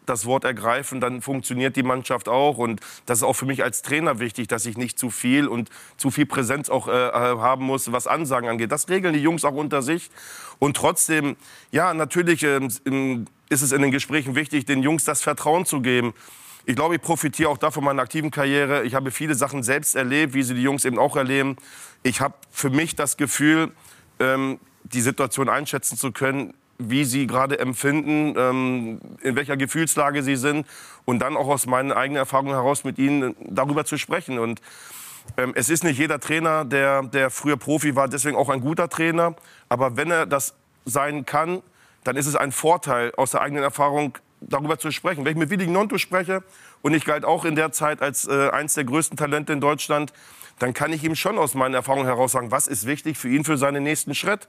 [0.08, 2.58] das Wort ergreifen, dann funktioniert die Mannschaft auch.
[2.58, 5.70] Und das ist auch für mich als Trainer wichtig, dass ich nicht zu viel und
[5.96, 8.72] zu viel Präsenz auch äh, äh, haben muss, was Ansagen angeht.
[8.72, 10.10] Das regeln die Jungs auch unter sich.
[10.58, 11.36] Und trotzdem,
[11.70, 12.60] ja, natürlich äh,
[13.48, 16.14] ist es in den Gesprächen wichtig, den Jungs das Vertrauen zu geben.
[16.66, 18.84] Ich glaube, ich profitiere auch davon meiner aktiven Karriere.
[18.84, 21.56] Ich habe viele Sachen selbst erlebt, wie sie die Jungs eben auch erleben.
[22.02, 23.72] Ich habe für mich das Gefühl,
[24.18, 30.36] ähm, die Situation einschätzen zu können, wie sie gerade empfinden, ähm, in welcher Gefühlslage sie
[30.36, 30.66] sind
[31.04, 34.38] und dann auch aus meinen eigenen Erfahrungen heraus mit ihnen darüber zu sprechen.
[34.38, 34.60] Und
[35.36, 38.88] ähm, es ist nicht jeder Trainer, der, der früher Profi war, deswegen auch ein guter
[38.88, 39.34] Trainer.
[39.68, 41.62] Aber wenn er das sein kann,
[42.04, 45.24] dann ist es ein Vorteil, aus der eigenen Erfahrung darüber zu sprechen.
[45.24, 46.44] Wenn ich mit Willi Nonto spreche,
[46.82, 50.12] und ich galt auch in der Zeit als äh, eines der größten Talente in Deutschland,
[50.58, 53.44] dann kann ich ihm schon aus meinen Erfahrungen heraus sagen, was ist wichtig für ihn
[53.44, 54.48] für seinen nächsten Schritt.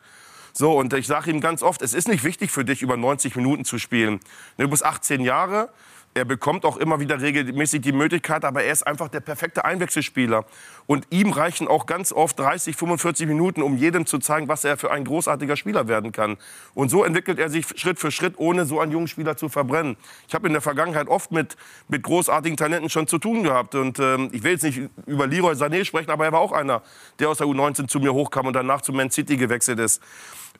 [0.53, 3.35] So, und ich sage ihm ganz oft, es ist nicht wichtig für dich, über 90
[3.35, 4.19] Minuten zu spielen.
[4.57, 5.69] Du bist 18 Jahre,
[6.15, 10.45] er bekommt auch immer wieder regelmäßig die Möglichkeit, aber er ist einfach der perfekte Einwechselspieler.
[10.87, 14.77] Und ihm reichen auch ganz oft 30, 45 Minuten, um jedem zu zeigen, was er
[14.77, 16.37] für ein großartiger Spieler werden kann.
[16.73, 19.97] Und so entwickelt er sich Schritt für Schritt, ohne so einen jungen Spieler zu verbrennen.
[20.27, 21.55] Ich habe in der Vergangenheit oft mit,
[21.87, 23.75] mit großartigen Talenten schon zu tun gehabt.
[23.75, 26.81] Und ähm, ich will jetzt nicht über Leroy Sané sprechen, aber er war auch einer,
[27.19, 30.01] der aus der U19 zu mir hochkam und danach zu Man City gewechselt ist.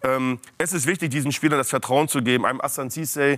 [0.02, 2.46] Ähm, es ist wichtig, diesen Spielern das Vertrauen zu geben.
[2.46, 3.38] Einem Assan äh,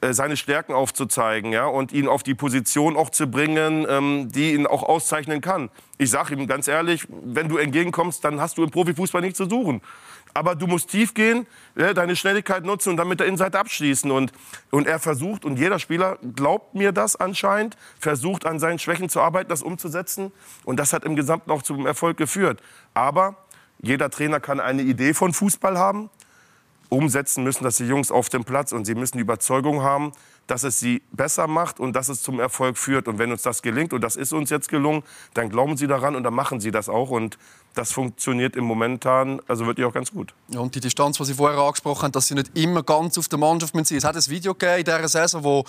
[0.00, 4.66] seine Stärken aufzuzeigen ja, und ihn auf die Position auch zu bringen, ähm, die ihn
[4.66, 5.70] auch auszeichnen kann.
[5.98, 9.48] Ich sage ihm ganz ehrlich, wenn du entgegenkommst, dann hast du im Profifußball nichts zu
[9.48, 9.82] suchen.
[10.34, 14.10] Aber du musst tief gehen, ja, deine Schnelligkeit nutzen und dann mit der Innenseite abschließen.
[14.10, 14.32] Und,
[14.70, 19.20] und er versucht, und jeder Spieler glaubt mir das anscheinend, versucht an seinen Schwächen zu
[19.20, 20.30] arbeiten, das umzusetzen.
[20.64, 22.60] Und das hat im Gesamten auch zum Erfolg geführt.
[22.94, 23.36] Aber
[23.80, 26.10] jeder Trainer kann eine Idee von Fußball haben.
[26.88, 30.12] Umsetzen müssen das die Jungs auf dem Platz und sie müssen die Überzeugung haben,
[30.46, 33.08] dass es sie besser macht und dass es zum Erfolg führt.
[33.08, 35.02] Und wenn uns das gelingt, und das ist uns jetzt gelungen,
[35.34, 37.10] dann glauben sie daran und dann machen sie das auch.
[37.10, 37.38] Und
[37.74, 40.34] das funktioniert im Momentan, also wirklich auch ganz gut.
[40.48, 43.28] Ja, und die Distanz, die Sie vorher angesprochen haben, dass sie nicht immer ganz auf
[43.28, 43.92] der Mannschaft sind.
[43.92, 45.64] Es hat ein Video gegeben in dieser Saison, wo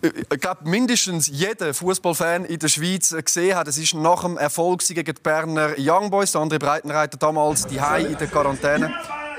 [0.00, 4.38] äh, ich glaube, mindestens jeder Fußballfan in der Schweiz gesehen hat, es ist nach dem
[4.38, 8.94] Erfolg gegen die Berner Young Boys, der andere Breitenreiter damals die Hai in der Quarantäne.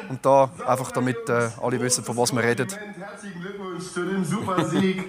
[0.09, 2.67] Und da einfach damit äh, alle wissen, von was wir reden.
[2.67, 5.05] Herzlichen Glückwunsch zu dem Supersieg.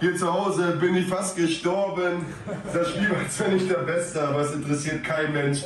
[0.00, 2.26] Hier zu Hause bin ich fast gestorben.
[2.72, 5.60] Das Spiel war zwar nicht der Beste, aber es interessiert kein Mensch.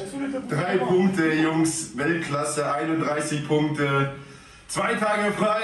[0.49, 4.13] Drei Punkte, Jungs, Weltklasse, 31 Punkte.
[4.69, 5.63] Zwei Tage frei.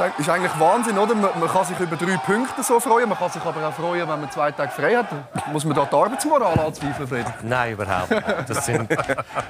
[0.00, 1.14] Ist eigentlich Wahnsinn, oder?
[1.14, 4.20] Man, kann sich über drei Punkte so freuen, man kann sich aber auch freuen, wenn
[4.20, 5.06] man zwei Tage frei hat.
[5.52, 7.26] Muss man da die Arbeitsmoral anzweifeln, Fred?
[7.42, 8.24] Nein, überhaupt nicht.
[8.48, 8.88] Das, sind,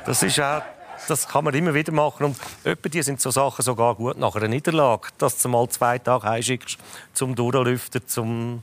[0.04, 0.62] das ist auch
[1.08, 2.24] das kann man immer wieder machen.
[2.24, 5.98] Und etwa die sind so Sachen sogar gut nach einer Niederlage, dass du mal zwei
[5.98, 6.78] Tage heimschickst
[7.12, 8.62] zum Durchlüften, zum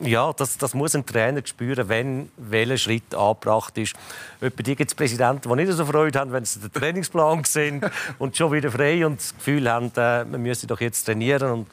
[0.00, 3.94] ja, das, das muss ein Trainer spüren, wenn welcher Schritt angebracht ist.
[4.40, 7.80] Etwa die gibt es Präsidenten, die nicht so Freude haben, wenn sie den Trainingsplan sehen
[8.18, 11.50] und schon wieder frei und das Gefühl haben, äh, man müsse doch jetzt trainieren.
[11.50, 11.66] Und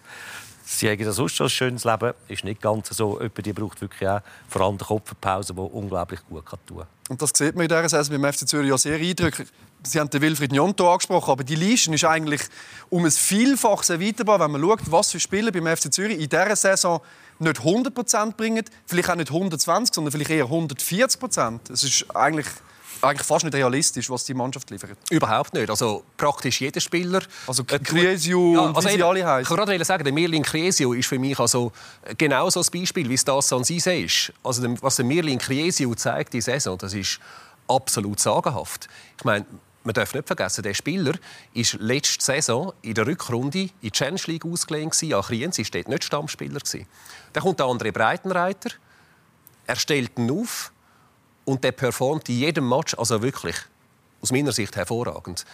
[0.64, 2.14] sie haben das sonst schon ein schönes Leben.
[2.28, 3.20] Ist nicht ganz so.
[3.20, 7.22] Etwa die braucht wirklich auch vor allem die Kopfpause, die unglaublich gut kann tun Und
[7.22, 9.48] das sieht man in dieser Saison beim FC Zürich ja sehr eindrücklich.
[9.86, 12.42] Sie haben den Wilfried Njonto angesprochen, aber die Liste ist eigentlich
[12.90, 16.56] um ein Vielfaches erweiterbar, wenn man schaut, was für Spieler beim FC Zürich in dieser
[16.56, 17.02] Saison
[17.39, 22.48] nicht 100% bringen, vielleicht auch nicht 120, sondern vielleicht eher 140% Es ist eigentlich
[23.04, 24.98] eigentlich fast nicht realistisch, was die Mannschaft liefert.
[25.10, 25.69] Überhaupt nicht.
[25.69, 27.22] Also praktisch jeder Spieler.
[27.48, 29.41] Also Criesio ja, und also wie sie alle heißen.
[29.41, 31.72] Ich kann gerade sagen, der Mirlin Criesio ist für mich also
[32.17, 34.32] genau so ein Beispiel, wie es das San Sise ist.
[34.43, 37.19] Also was der Mirlin Criesio zeigt die Saison, das ist
[37.67, 38.88] absolut sagenhaft.
[39.17, 39.46] Ich meine,
[39.84, 41.13] man darf nicht vergessen, der Spieler
[41.54, 44.96] ist letzte Saison in der Rückrunde in die Challenge League ausgelehnt.
[45.04, 46.62] An Kriens war dort nicht Stammspieler.
[47.34, 48.69] Dann kommt der andere Breitenreiter,
[49.65, 50.72] er stellt ihn auf
[51.46, 53.56] und der performt in jedem Match, also wirklich,
[54.22, 55.46] aus meiner Sicht hervorragend.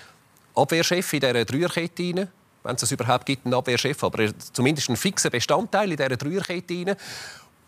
[0.55, 2.29] Abwehrchef in dieser Dreierkette
[2.63, 6.95] wenn es überhaupt gibt, einen Abwehrchef, aber zumindest ein fixer Bestandteil in dieser Dreierkette rein.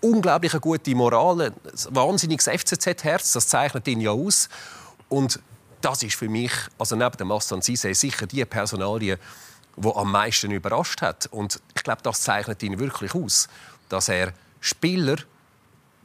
[0.02, 1.54] Unglaublich gute Moral, ein
[1.90, 4.50] wahnsinniges FCZ-Herz, das zeichnet ihn ja aus.
[5.10, 5.40] Und
[5.82, 9.18] das ist für mich, also neben dem Massan Sise, sicher die Personalie,
[9.78, 11.28] die am meisten überrascht hat.
[11.28, 13.48] Und ich glaube, das zeichnet ihn wirklich aus,
[13.92, 15.18] dass er Spieler,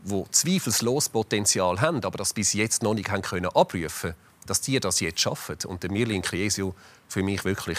[0.04, 4.14] die zweifelslos Potenzial haben, aber das bis jetzt noch nicht haben können abrufen
[4.46, 5.56] dass die das jetzt schaffen.
[5.66, 6.74] Und der Mirlin Kriesio
[7.08, 7.78] für mich wirklich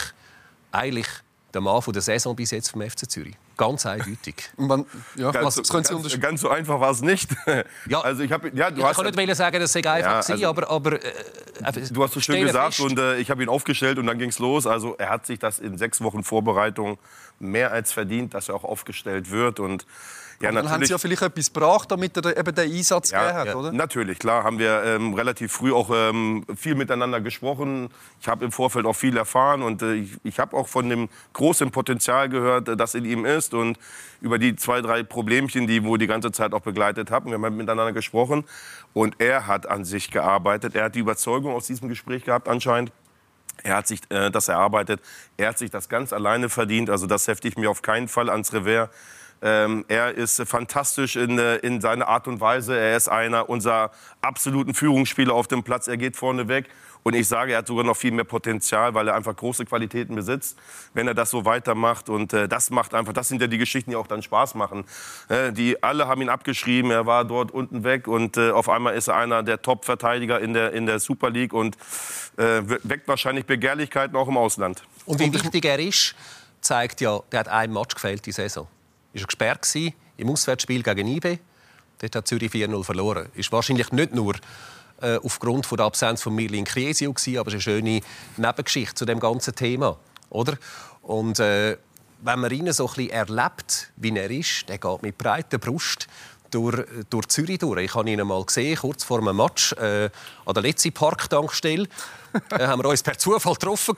[0.71, 1.07] eigentlich
[1.53, 3.35] der Mann der Saison bis jetzt vom FC Zürich.
[3.57, 4.49] Ganz eindeutig.
[4.57, 7.29] Man, ja, ganz, was, ganz, ganz, ganz, so einfach war es nicht.
[7.87, 10.17] Ja, also ich, hab, ja, du ich hast, kann nicht sagen, dass es einfach ja,
[10.17, 11.11] also, war, aber, aber äh,
[11.91, 12.87] Du hast es schön gesagt fest.
[12.87, 14.67] und äh, ich habe ihn aufgestellt und dann ging es los.
[14.67, 16.97] Also er hat sich das in sechs Wochen Vorbereitung
[17.39, 19.59] mehr als verdient, dass er auch aufgestellt wird.
[19.59, 19.85] Und
[20.39, 23.55] ja, dann haben Sie ja vielleicht etwas gebracht, damit er eben den Einsatz ja, hat,
[23.55, 23.71] oder?
[23.71, 24.43] Natürlich, klar.
[24.43, 27.89] Haben wir ähm, relativ früh auch ähm, viel miteinander gesprochen.
[28.21, 31.09] Ich habe im Vorfeld auch viel erfahren und äh, ich, ich habe auch von dem
[31.33, 33.79] großen Potenzial gehört, äh, das in ihm ist und
[34.21, 37.27] über die zwei, drei Problemchen, die wo die ganze Zeit auch begleitet haben.
[37.27, 38.43] Wir haben halt miteinander gesprochen
[38.93, 40.75] und er hat an sich gearbeitet.
[40.75, 42.91] Er hat die Überzeugung aus diesem Gespräch gehabt anscheinend.
[43.63, 45.01] Er hat sich äh, das erarbeitet.
[45.35, 46.91] Er hat sich das ganz alleine verdient.
[46.91, 48.89] Also das hefte ich mir auf keinen Fall ans Revers.
[49.41, 52.77] Ähm, er ist fantastisch in, äh, in seiner Art und Weise.
[52.77, 55.87] Er ist einer unserer absoluten Führungsspieler auf dem Platz.
[55.87, 56.69] Er geht vorne weg.
[57.03, 60.13] Und ich sage, er hat sogar noch viel mehr Potenzial, weil er einfach große Qualitäten
[60.15, 60.57] besitzt,
[60.93, 62.09] wenn er das so weitermacht.
[62.09, 64.83] Und äh, das macht einfach, das sind ja die Geschichten, die auch dann Spaß machen.
[65.29, 68.93] Äh, die alle haben ihn abgeschrieben, er war dort unten weg und äh, auf einmal
[68.93, 71.77] ist er einer der Top-Verteidiger in der, in der Super League und
[72.35, 74.83] äh, weckt wahrscheinlich Begehrlichkeiten auch im Ausland.
[75.05, 76.13] Und wie wichtig er ist,
[76.59, 78.67] zeigt ja, der hat ein Match gefällt die Saison
[79.13, 79.75] war er gesperrt
[80.17, 81.39] im Auswärtsspiel gegen IB.
[81.99, 83.27] Dort hat Zürich 4-0 verloren.
[83.35, 84.35] Ist wahrscheinlich nicht nur
[85.01, 88.01] äh, aufgrund von der Absenz von Mirlin Kriesio gewesen, aber es ist eine schöne
[88.37, 89.97] Nebengeschichte zu dem ganzen Thema,
[90.29, 90.57] oder?
[91.01, 91.77] Und äh,
[92.21, 96.07] wenn man ihn so ein erlebt, wie er ist, der geht mit breiter Brust
[96.51, 97.83] durch, durch Zürich durch.
[97.83, 100.09] Ich habe ihn einmal gesehen, kurz vor einem Match äh,
[100.45, 101.87] an der letzten Parktankstelle.
[102.49, 103.95] Da äh, haben wir uns per Zufall getroffen.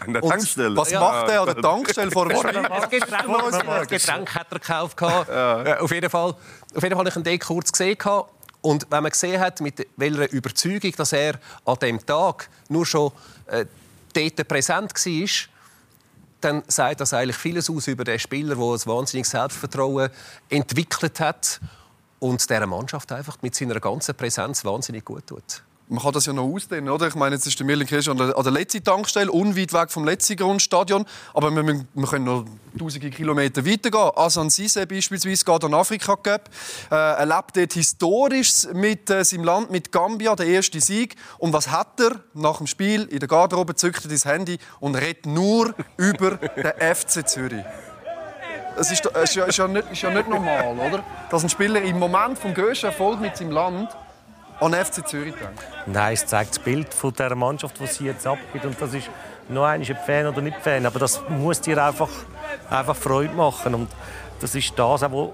[0.00, 0.76] An der Tankstelle?
[0.76, 2.58] Was macht er an der Tankstelle vor dem Spiel?
[2.58, 5.00] Ein Getränk, ein Getränk hat er gekauft.
[5.00, 5.62] Ja.
[5.62, 6.34] Äh, auf jeden Fall,
[6.74, 7.96] auf jeden Fall habe ich ihn kurz gesehen.
[8.62, 11.34] Und wenn man gesehen hat, mit welcher Überzeugung dass er
[11.66, 13.12] an dem Tag nur schon
[13.46, 13.66] äh,
[14.14, 15.28] dort präsent war,
[16.40, 20.10] dann sagt das eigentlich vieles aus über den Spieler, der ein wahnsinniges Selbstvertrauen
[20.48, 21.60] entwickelt hat
[22.20, 26.32] und der Mannschaft einfach mit seiner ganzen Präsenz wahnsinnig gut tut man kann das ja
[26.32, 27.08] noch ausdehnen, oder?
[27.08, 30.36] Ich meine, jetzt ist der Mirlin Kirsch an der, letzten Tankstelle, unweit weg vom letzten
[30.36, 31.04] Grundstadion.
[31.34, 32.46] Aber wir, wir können noch
[32.78, 34.10] tausende Kilometer weitergehen.
[34.16, 36.48] Asan Sise beispielsweise geht an Afrika Cup.
[36.90, 41.16] Äh, er lebt dort historisch mit äh, seinem Land, mit Gambia, der erste Sieg.
[41.38, 43.74] Und was hat er nach dem Spiel in der Garderobe?
[43.74, 47.64] Zückt er das Handy und redet nur über den FC Zürich.
[48.76, 51.04] Das ist, ist, ja, ist, ja nicht, ist ja nicht normal, oder?
[51.30, 53.90] Dass ein Spieler im Moment vom grössten Erfolg mit seinem Land
[54.60, 55.58] an FC Zürich denken?
[55.86, 58.64] Nein, es zeigt das Bild von der Mannschaft, die sie jetzt abgibt.
[58.64, 59.10] Und das ist
[59.48, 60.86] noch ein Fan oder nicht Fan.
[60.86, 62.10] Aber das muss dir einfach,
[62.70, 63.74] einfach Freude machen.
[63.74, 63.90] Und
[64.40, 65.28] das ist das, was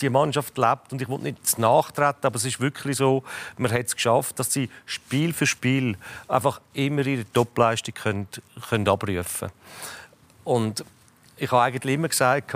[0.00, 0.92] die Mannschaft lebt.
[0.92, 3.22] Und ich will nicht nachtreten, aber es ist wirklich so,
[3.56, 5.96] man hat es geschafft, dass sie Spiel für Spiel
[6.28, 8.28] einfach immer ihre Topleistung können,
[8.68, 9.50] können abrufen.
[10.44, 10.84] Und
[11.36, 12.54] ich habe eigentlich immer gesagt,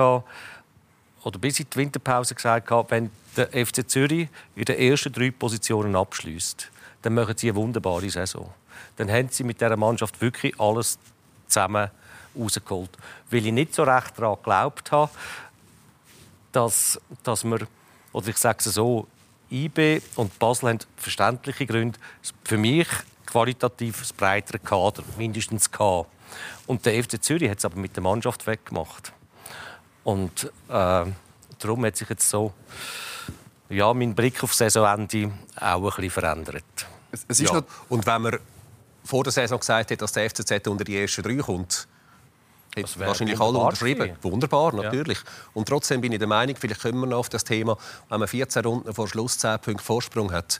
[1.26, 5.96] oder bis in die Winterpause gesagt, wenn der FC Zürich in den ersten drei Positionen
[5.96, 6.70] abschließt,
[7.02, 8.52] dann machen sie eine wunderbare Saison.
[8.96, 10.98] Dann haben sie mit dieser Mannschaft wirklich alles
[11.46, 11.90] zusammen
[12.38, 12.90] rausgeholt.
[13.30, 15.10] Weil ich nicht so recht daran geglaubt habe,
[16.52, 17.66] dass, dass wir,
[18.12, 19.06] oder ich sage es so,
[19.50, 21.98] IB und Basel haben verständliche Gründe
[22.44, 22.88] für mich
[23.26, 26.06] qualitativ das breitere Kader, mindestens K.
[26.66, 29.12] Und der FC Zürich hat es aber mit der Mannschaft weggemacht.
[30.04, 31.04] Und äh,
[31.58, 32.52] darum hat sich jetzt so
[33.68, 36.64] ja, mein Blick auf Saisonende auch ein bisschen verändert.
[37.10, 37.62] Es, es ja.
[37.88, 38.38] Und wenn man
[39.04, 41.86] vor der Saison gesagt hat, dass der FCZ unter die ersten drei kommt,
[42.76, 44.08] hat wahrscheinlich alle unterschrieben.
[44.08, 44.22] Gewesen.
[44.22, 45.18] Wunderbar, natürlich.
[45.18, 45.24] Ja.
[45.54, 48.28] Und trotzdem bin ich der Meinung, vielleicht kommen wir noch auf das Thema, wenn man
[48.28, 50.58] 14 Runden vor Schluss 10 Punkte Vorsprung hat,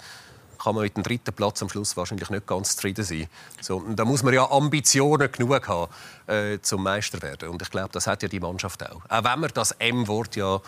[0.63, 3.29] kann man mit dem dritten Platz am Schluss wahrscheinlich nicht ganz zufrieden sein.
[3.61, 5.93] So, da muss man ja Ambitionen genug haben,
[6.27, 7.51] äh, zum Meister werden.
[7.51, 9.03] Und ich glaube, das hat ja die Mannschaft auch.
[9.09, 10.61] Auch wenn man das M-Wort ja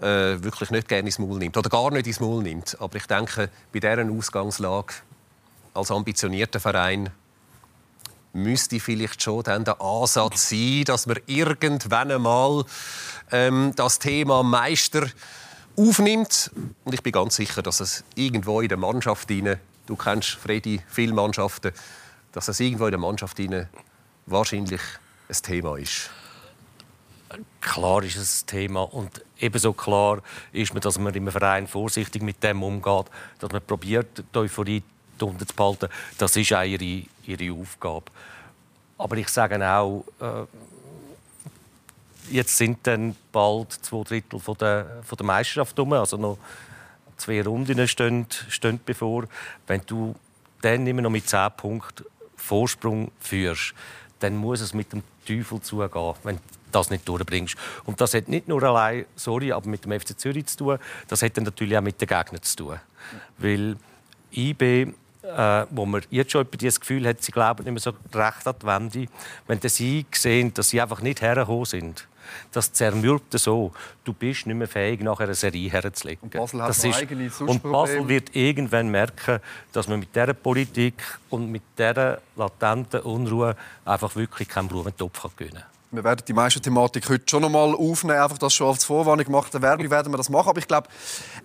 [0.00, 2.76] äh, wirklich nicht gerne ins Maul nimmt oder gar nicht ins Maul nimmt.
[2.80, 4.94] Aber ich denke, bei dieser Ausgangslage
[5.74, 7.10] als ambitionierter Verein
[8.32, 12.64] müsste vielleicht schon dann der Ansatz sein, dass man irgendwann einmal
[13.32, 15.06] ähm, das Thema Meister
[15.76, 16.50] aufnimmt.
[16.84, 20.82] Und ich bin ganz sicher, dass es irgendwo in der Mannschaft rein, du kennst Freddy,
[20.88, 21.72] viele Mannschaften,
[22.32, 23.68] dass es irgendwo in der Mannschaft rein
[24.26, 24.82] wahrscheinlich
[25.28, 26.10] ein Thema ist.
[27.60, 32.22] Klar ist es ein Thema und ebenso klar ist mir, dass man im Verein vorsichtig
[32.22, 33.06] mit dem umgeht,
[33.40, 34.82] dass man probiert, die Euphorie
[35.20, 35.88] unten zu behalten.
[36.18, 38.04] Das ist auch ihre, ihre Aufgabe.
[38.98, 40.46] Aber ich sage auch, äh,
[42.30, 46.38] jetzt sind dann bald zwei Drittel von der, von der Meisterschaft um, also noch
[47.16, 49.24] zwei Runden stehen, stehen bevor.
[49.66, 50.14] Wenn du
[50.62, 52.04] dann immer noch mit 10 Punkten
[52.36, 53.74] Vorsprung führst,
[54.20, 56.38] dann muss es mit dem Teufel zugehen, wenn
[56.72, 57.56] das nicht durchbringst.
[57.84, 61.22] Und das hat nicht nur allein, sorry, aber mit dem FC Zürich zu tun, das
[61.22, 62.80] hat dann natürlich auch mit den Gegnern zu tun.
[63.38, 63.76] Weil
[64.32, 64.92] IB
[65.26, 68.54] äh, wo man jetzt schon das Gefühl hat, sie glauben nicht mehr so recht an
[68.60, 69.12] die Wende.
[69.46, 72.06] Wenn sie sehen, dass sie einfach nicht hergekommen sind,
[72.52, 73.72] das zermürbt so.
[74.04, 76.22] Du bist nicht mehr fähig, nach einer Serie herzulegen.
[76.22, 79.40] Und Basel hat das ist, eigene Und Basel wird irgendwann merken,
[79.72, 85.62] dass man mit dieser Politik und mit dieser latenten Unruhe einfach wirklich keinen Blumentopf gewinnen
[85.62, 85.75] kann.
[85.96, 89.24] Wir werden die meiste Thematik heute schon noch mal aufnehmen, einfach das schon als Vorwarnung
[89.24, 89.54] gemacht.
[89.54, 90.88] Der Werbung werden wir das machen, aber ich glaube,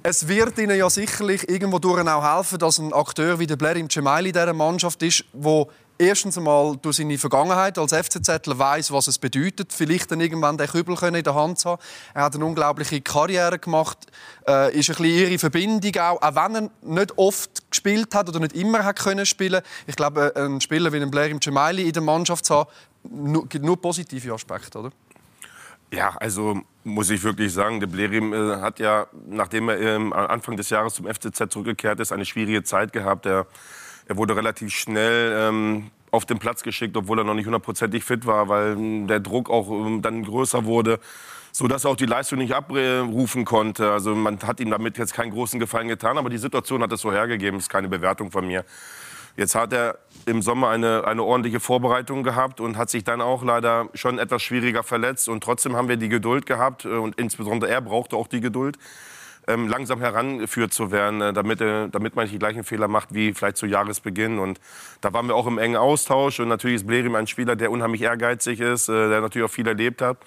[0.03, 3.77] es wird Ihnen ja sicherlich irgendwo durch auch helfen, dass ein Akteur wie der Blair
[3.77, 5.69] im Cemaili in dieser Mannschaft ist, wo
[6.01, 10.67] erstens einmal durch seine Vergangenheit als FCZler weiß, was es bedeutet, vielleicht dann irgendwann den
[10.67, 11.81] Kübel in der Hand zu haben.
[12.13, 13.99] Er hat eine unglaubliche Karriere gemacht,
[14.47, 18.39] äh, ist ein bisschen ihre Verbindung auch, auch wenn er nicht oft gespielt hat oder
[18.39, 19.61] nicht immer hat können spielen.
[19.87, 22.69] Ich glaube, ein Spieler wie ein Blair im Cemaili in der Mannschaft zu haben,
[23.03, 24.91] nur, gibt nur positive Aspekte, oder?
[25.93, 30.55] Ja, also muss ich wirklich sagen, der Blerim äh, hat ja, nachdem er ähm, Anfang
[30.55, 33.25] des Jahres zum FCZ zurückgekehrt ist, eine schwierige Zeit gehabt.
[33.25, 33.45] Er,
[34.07, 38.25] er wurde relativ schnell ähm, auf den Platz geschickt, obwohl er noch nicht hundertprozentig fit
[38.25, 40.99] war, weil ähm, der Druck auch ähm, dann größer wurde,
[41.51, 43.91] so dass er auch die Leistung nicht abrufen konnte.
[43.91, 47.01] Also man hat ihm damit jetzt keinen großen Gefallen getan, aber die Situation hat es
[47.01, 47.59] so hergegeben.
[47.59, 48.63] Ist keine Bewertung von mir.
[49.37, 53.43] Jetzt hat er im Sommer eine, eine ordentliche Vorbereitung gehabt und hat sich dann auch
[53.43, 55.29] leider schon etwas schwieriger verletzt.
[55.29, 58.77] Und trotzdem haben wir die Geduld gehabt äh, und insbesondere er brauchte auch die Geduld,
[59.47, 63.13] ähm, langsam herangeführt zu werden, äh, damit, äh, damit man nicht die gleichen Fehler macht
[63.13, 64.37] wie vielleicht zu Jahresbeginn.
[64.37, 64.59] Und
[64.99, 66.39] da waren wir auch im engen Austausch.
[66.39, 70.01] Und natürlich ist Blerim ein Spieler, der unheimlich ehrgeizig ist, der natürlich auch viel erlebt
[70.01, 70.17] hat.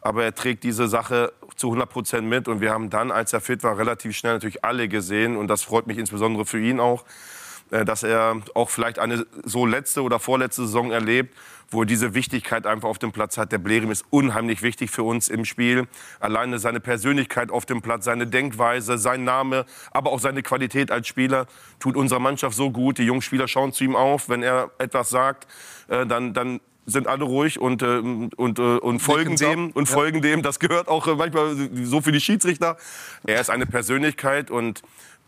[0.00, 2.48] Aber er trägt diese Sache zu 100 Prozent mit.
[2.48, 5.36] Und wir haben dann, als er fit war, relativ schnell natürlich alle gesehen.
[5.36, 7.41] Und das freut mich insbesondere für ihn auch äh,
[7.72, 11.34] dass er auch vielleicht eine so letzte oder vorletzte Saison erlebt,
[11.70, 13.50] wo er diese Wichtigkeit einfach auf dem Platz hat.
[13.50, 15.88] Der Blerim ist unheimlich wichtig für uns im Spiel.
[16.20, 21.08] Alleine seine Persönlichkeit auf dem Platz, seine Denkweise, sein Name, aber auch seine Qualität als
[21.08, 21.46] Spieler
[21.80, 22.98] tut unserer Mannschaft so gut.
[22.98, 24.28] Die jungen Spieler schauen zu ihm auf.
[24.28, 25.46] Wenn er etwas sagt,
[25.88, 27.98] äh, dann, dann sind alle ruhig und, äh,
[28.36, 29.94] und, und folgen dem und ja.
[29.94, 30.42] folgen dem.
[30.42, 32.76] Das gehört auch manchmal so für die Schiedsrichter.
[33.24, 34.82] Er ist eine Persönlichkeit und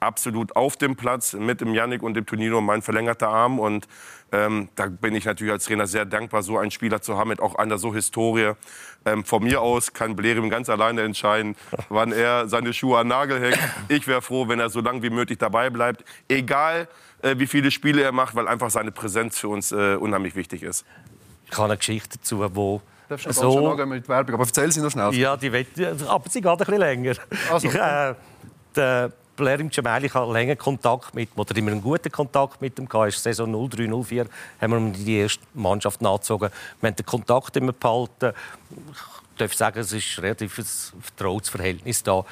[0.05, 3.59] absolut auf dem Platz mit dem Yannick und dem Tonino mein verlängerter Arm.
[3.59, 3.89] Und
[4.33, 7.41] ähm, da bin ich natürlich als Trainer sehr dankbar, so einen Spieler zu haben mit
[7.41, 8.53] auch einer so Historie.
[9.07, 11.57] Ähm, von mir aus kann Blerim ganz alleine entscheiden,
[11.89, 13.59] wann er seine Schuhe an Nagel hängt.
[13.89, 16.05] Ich wäre froh, wenn er so lange wie möglich dabei bleibt.
[16.29, 16.89] Egal,
[17.23, 20.63] äh, wie viele Spiele er macht, weil einfach seine Präsenz für uns äh, unheimlich wichtig
[20.63, 20.85] ist.
[21.47, 24.91] Ich habe eine Geschichte dazu, wo Darfst du so, mit Werbung, aber erzähl sie noch
[24.91, 25.13] schnell.
[25.15, 25.67] Ja, die will,
[26.09, 27.15] aber sie geht ein bisschen länger.
[27.53, 27.69] Also.
[27.69, 28.15] Ich, äh,
[28.75, 32.61] der Blair im Gemelli, ich habe länger Kontakt mit ihm, oder immer einen guten Kontakt
[32.61, 33.13] mit ihm gehabt.
[33.13, 34.27] Saison 03, 04
[34.61, 36.51] haben wir die erste Mannschaft nachgezogen.
[36.81, 38.33] Wir haben den Kontakt immer behalten.
[38.71, 40.37] Ich darf sagen, es ist ein
[41.01, 42.25] vertrautes Verhältnis da.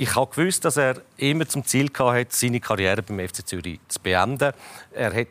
[0.00, 3.98] Ich habe gewusst, dass er immer zum Ziel hatte, seine Karriere beim FC Zürich zu
[3.98, 4.52] beenden.
[4.92, 5.26] Er hat,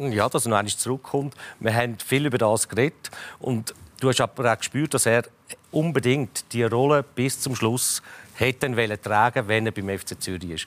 [0.00, 1.34] äh, ja, dass er noch einmal zurückkommt.
[1.60, 3.10] Wir haben viel über das geredet.
[3.38, 5.24] Und du hast aber auch gespürt, dass er
[5.70, 8.02] unbedingt die Rolle bis zum Schluss
[8.38, 10.66] hätte wollen tragen, wenn er beim FC Zürich ist.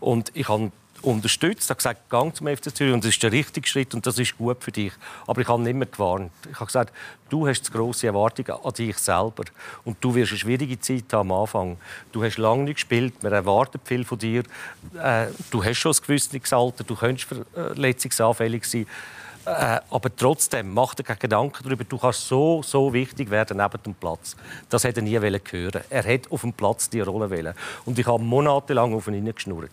[0.00, 3.66] Und ich habe unterstützt, habe gesagt, gang zum FC Zürich und das ist der richtige
[3.66, 4.92] Schritt und das ist gut für dich.
[5.26, 6.30] Aber ich habe nicht mehr gewarnt.
[6.50, 6.92] Ich habe gesagt,
[7.28, 9.44] du hast zu grosse Erwartungen an dich selber
[9.84, 11.76] und du wirst eine schwierige Zeit haben am Anfang.
[12.12, 14.44] Du hast lange nicht gespielt, man erwartet viel von dir.
[15.02, 18.86] Äh, du hast schon ein gewisses Alter, du könntest verletzungsanfällig sein.
[19.44, 21.84] Äh, aber trotzdem, mach dir keine Gedanken darüber.
[21.84, 24.36] Du kannst so, so wichtig werden neben dem Platz.
[24.68, 27.54] Das hätte er nie hören Er hätte auf dem Platz die Rolle wollen.
[27.84, 29.70] Und ich habe monatelang auf ihn geschnurrt.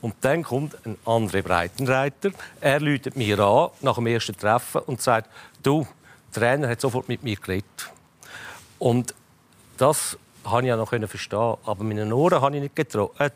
[0.00, 2.30] Und dann kommt ein anderer Breitenreiter.
[2.60, 5.30] Er läutet mir an nach dem ersten Treffen und sagt:
[5.62, 5.86] Du,
[6.34, 7.90] der Trainer hat sofort mit mir geredet.
[8.78, 9.14] Und
[9.78, 11.56] das habe ich ja noch verstehen.
[11.64, 13.12] Aber meinen Ohren habe ich nicht getraut.
[13.18, 13.30] Äh,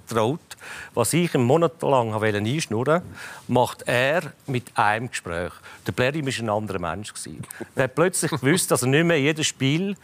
[0.94, 3.02] Was ich einen Monat lang einschnurren
[3.46, 5.52] macht er mit einem Gespräch.
[5.86, 7.12] Der Blair war ein anderer Mensch.
[7.74, 9.96] Er hat plötzlich gewusst, dass er nicht mehr jedes Spiel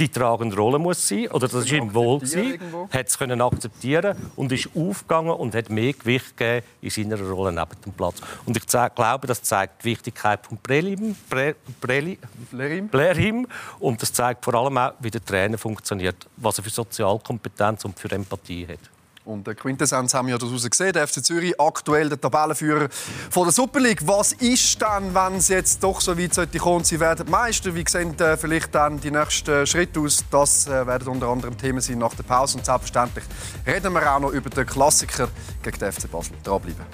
[0.00, 2.58] die tragende Rolle muss sein oder das ist ihm wohl sein,
[2.90, 7.52] hat es können akzeptieren und ist aufgegangen und hat mehr Gewicht gegeben in seiner Rolle
[7.52, 8.16] neben dem Platz.
[8.46, 12.18] Und ich glaube, das zeigt die Wichtigkeit von Brelim, Bre, Breli,
[12.50, 12.88] Blerim.
[12.88, 13.46] Blerim
[13.78, 17.98] und das zeigt vor allem auch, wie der Trainer funktioniert, was er für Sozialkompetenz und
[17.98, 18.99] für Empathie hat.
[19.24, 20.92] Und der Quintessenz haben wir ja daraus gesehen.
[20.94, 22.88] Der FC Zürich, aktuell der Tabellenführer
[23.30, 24.06] von der Super League.
[24.06, 27.74] Was ist dann, wenn es jetzt doch so weit sollte kommen, sie werden Meister?
[27.74, 30.24] Wie sehen äh, vielleicht dann die nächsten Schritte aus?
[30.30, 32.56] Das äh, werden unter anderem Themen sein nach der Pause.
[32.56, 33.24] Und selbstverständlich
[33.66, 35.28] reden wir auch noch über den Klassiker
[35.62, 36.32] gegen den FC Basel.
[36.42, 36.86] Dranbleiben.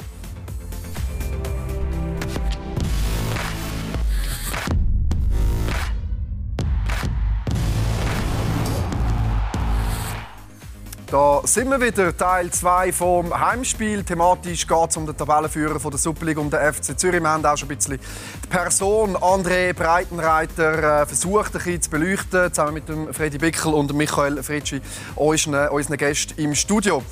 [11.09, 14.03] Da sind wir wieder, Teil 2 vom Heimspiel.
[14.03, 17.23] Thematisch geht es um den Tabellenführer von der Superliga, um den FC Zürich.
[17.23, 18.01] Wir haben auch schon ein bisschen
[18.43, 23.73] die Person André Breitenreiter äh, versucht, ein bisschen zu beleuchten, zusammen mit dem Freddy Bickel
[23.73, 24.81] und Michael Fritschi,
[25.15, 27.05] unseren, unseren Gästen im Studio.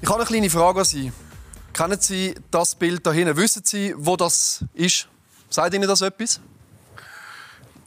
[0.00, 1.12] Ich habe eine kleine Frage an Sie.
[1.74, 3.36] Kennen Sie das Bild da hinten?
[3.36, 5.06] Wissen Sie, wo das ist?
[5.50, 6.40] Sagt Ihnen das etwas?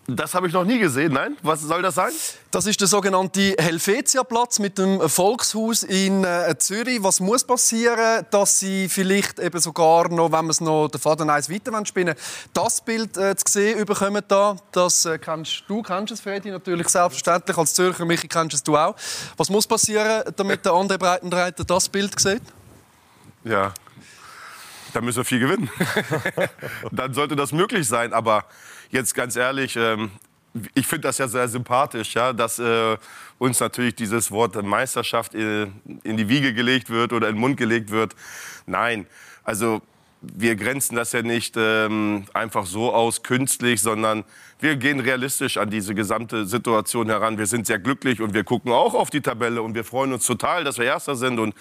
[0.10, 1.36] Das habe ich noch nie gesehen, nein?
[1.44, 2.14] Was soll das sein?
[2.50, 7.04] Das ist der sogenannte Helvetia-Platz mit dem Volkshaus in äh, Zürich.
[7.04, 11.30] Was muss passieren, dass Sie vielleicht eben sogar noch, wenn wir es noch den Faden
[11.30, 12.16] eins weiter spinnen
[12.54, 14.56] das Bild äh, zu sehen bekommen da?
[14.72, 17.58] Das äh, kennst du, kennst es, Freddy, natürlich selbstverständlich.
[17.58, 18.96] Als Zürcher, Michi, kennst es du auch.
[19.36, 22.44] Was muss passieren, damit der andere Breitenreiter das Bild sieht?
[23.44, 23.74] Ja,
[24.94, 25.70] dann müssen wir viel gewinnen.
[26.94, 28.14] dann sollte das möglich sein.
[28.14, 28.46] Aber
[28.92, 30.12] jetzt ganz ehrlich, ähm,
[30.74, 32.98] ich finde das ja sehr sympathisch, ja, dass äh,
[33.38, 37.58] uns natürlich dieses Wort Meisterschaft in, in die Wiege gelegt wird oder in den Mund
[37.58, 38.16] gelegt wird.
[38.66, 39.08] Nein,
[39.44, 39.82] also
[40.22, 44.24] wir grenzen das ja nicht ähm, einfach so aus, künstlich, sondern
[44.60, 47.38] wir gehen realistisch an diese gesamte Situation heran.
[47.38, 50.26] Wir sind sehr glücklich und wir gucken auch auf die Tabelle und wir freuen uns
[50.26, 51.40] total, dass wir Erster sind.
[51.40, 51.54] Und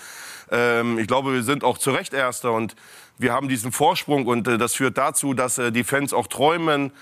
[0.50, 2.74] ähm, ich glaube, wir sind auch zu Recht Erster und
[3.18, 6.92] wir haben diesen Vorsprung und äh, das führt dazu, dass äh, die Fans auch träumen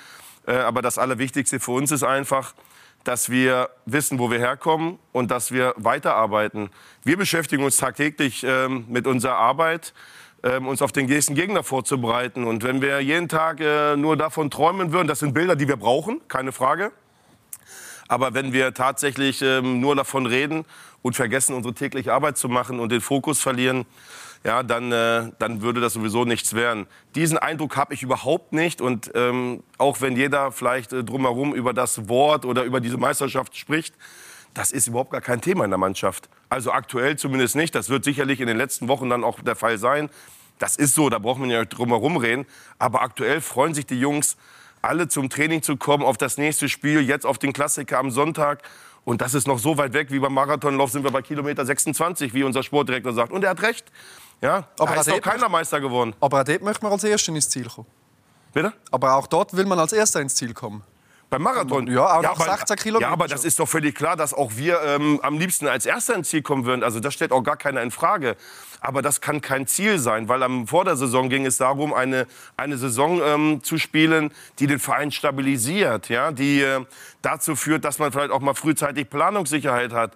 [0.47, 2.55] äh, aber das Allerwichtigste für uns ist einfach,
[3.03, 6.71] dass wir wissen, wo wir herkommen und dass wir weiterarbeiten.
[7.03, 9.93] Wir beschäftigen uns tagtäglich ähm, mit unserer Arbeit,
[10.43, 12.45] ähm, uns auf den nächsten Gegner vorzubereiten.
[12.45, 15.77] Und wenn wir jeden Tag äh, nur davon träumen würden, das sind Bilder, die wir
[15.77, 16.93] brauchen, keine Frage.
[18.09, 20.65] Aber wenn wir tatsächlich ähm, nur davon reden
[21.03, 23.87] und vergessen, unsere tägliche Arbeit zu machen und den Fokus verlieren,
[24.45, 26.87] ja, dann, äh, dann würde das sowieso nichts werden.
[27.15, 28.83] Diesen Eindruck habe ich überhaupt nicht.
[28.83, 33.57] Und ähm, auch wenn jeder vielleicht äh, drumherum über das Wort oder über diese Meisterschaft
[33.57, 33.95] spricht,
[34.53, 36.29] das ist überhaupt gar kein Thema in der Mannschaft.
[36.51, 37.75] Also aktuell zumindest nicht.
[37.75, 40.11] Das wird sicherlich in den letzten Wochen dann auch der Fall sein.
[40.59, 42.45] Das ist so, da braucht man ja drumherum reden.
[42.79, 44.37] Aber aktuell freuen sich die Jungs,
[44.83, 48.63] alle zum Training zu kommen, auf das nächste Spiel, jetzt auf den Klassiker am Sonntag.
[49.05, 52.35] Und das ist noch so weit weg wie beim Marathonlauf sind wir bei Kilometer 26,
[52.35, 53.33] wie unser Sportdirektor sagt.
[53.33, 53.91] Und er hat recht.
[54.45, 56.15] Ja, aber da ist doch keiner Meister geworden.
[56.21, 57.87] Aber auch dort möchte man als Erster ins Ziel kommen.
[58.53, 58.75] Bitte?
[58.91, 60.83] Aber auch dort will man als Erster ins Ziel kommen.
[61.31, 61.87] Beim Marathon?
[61.87, 63.09] Ja, auch ja, nach 16 Kilometern.
[63.09, 66.15] Ja, aber das ist doch völlig klar, dass auch wir ähm, am liebsten als Erster
[66.15, 66.85] ins Ziel kommen würden.
[66.85, 68.37] Also das stellt auch gar keiner in Frage.
[68.83, 72.27] Aber das kann kein Ziel sein, weil am, vor der Saison ging es darum, eine,
[72.59, 76.33] eine Saison ähm, zu spielen, die den Verein stabilisiert, ja?
[76.33, 76.85] die äh,
[77.23, 80.13] dazu führt, dass man vielleicht auch mal frühzeitig Planungssicherheit hat.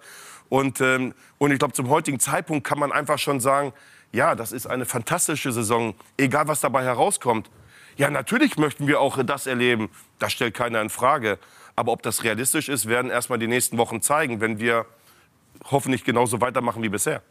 [0.49, 3.73] Und, ähm, und ich glaube, zum heutigen Zeitpunkt kann man einfach schon sagen,
[4.11, 7.49] ja, das ist eine fantastische Saison, egal was dabei herauskommt.
[7.97, 9.89] Ja, natürlich möchten wir auch das erleben.
[10.19, 11.37] Das stellt keiner in Frage.
[11.75, 14.85] Aber ob das realistisch ist, werden erst mal die nächsten Wochen zeigen, wenn wir
[15.65, 17.21] hoffentlich genauso weitermachen wie bisher.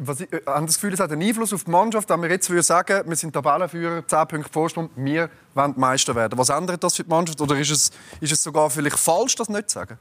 [0.00, 2.30] Was ich, äh, habe das Gefühl, es hat einen Einfluss auf die Mannschaft, wenn wir
[2.30, 6.38] jetzt würde sagen, wir sind Tabellenführer, 10 Punkte Vorsprung, wir wollen Meister werden.
[6.38, 7.40] Was ändert das für die Mannschaft?
[7.40, 9.98] Oder ist es, ist es sogar vielleicht falsch, das nicht zu sagen?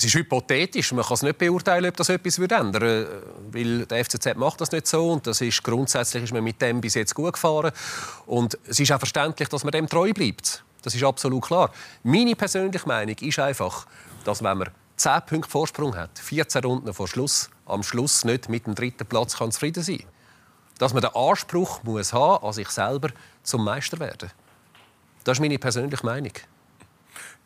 [0.00, 3.22] Es ist hypothetisch, man kann es nicht beurteilen, ob das etwas ändern würde,
[3.52, 6.80] weil der FCZ macht das nicht so und das ist grundsätzlich ist man mit dem
[6.80, 7.70] bis jetzt gut gefahren
[8.24, 10.64] und es ist auch verständlich, dass man dem treu bleibt.
[10.80, 11.70] Das ist absolut klar.
[12.02, 13.86] Meine persönliche Meinung ist einfach,
[14.24, 18.66] dass wenn man 10 Punkte Vorsprung hat, 14 Runden vor Schluss, am Schluss nicht mit
[18.66, 20.02] dem dritten Platz kann zufrieden sein.
[20.78, 23.10] Dass man den Anspruch muss haben, an sich selber
[23.42, 24.30] zum Meister werden.
[25.24, 26.32] Das ist meine persönliche Meinung.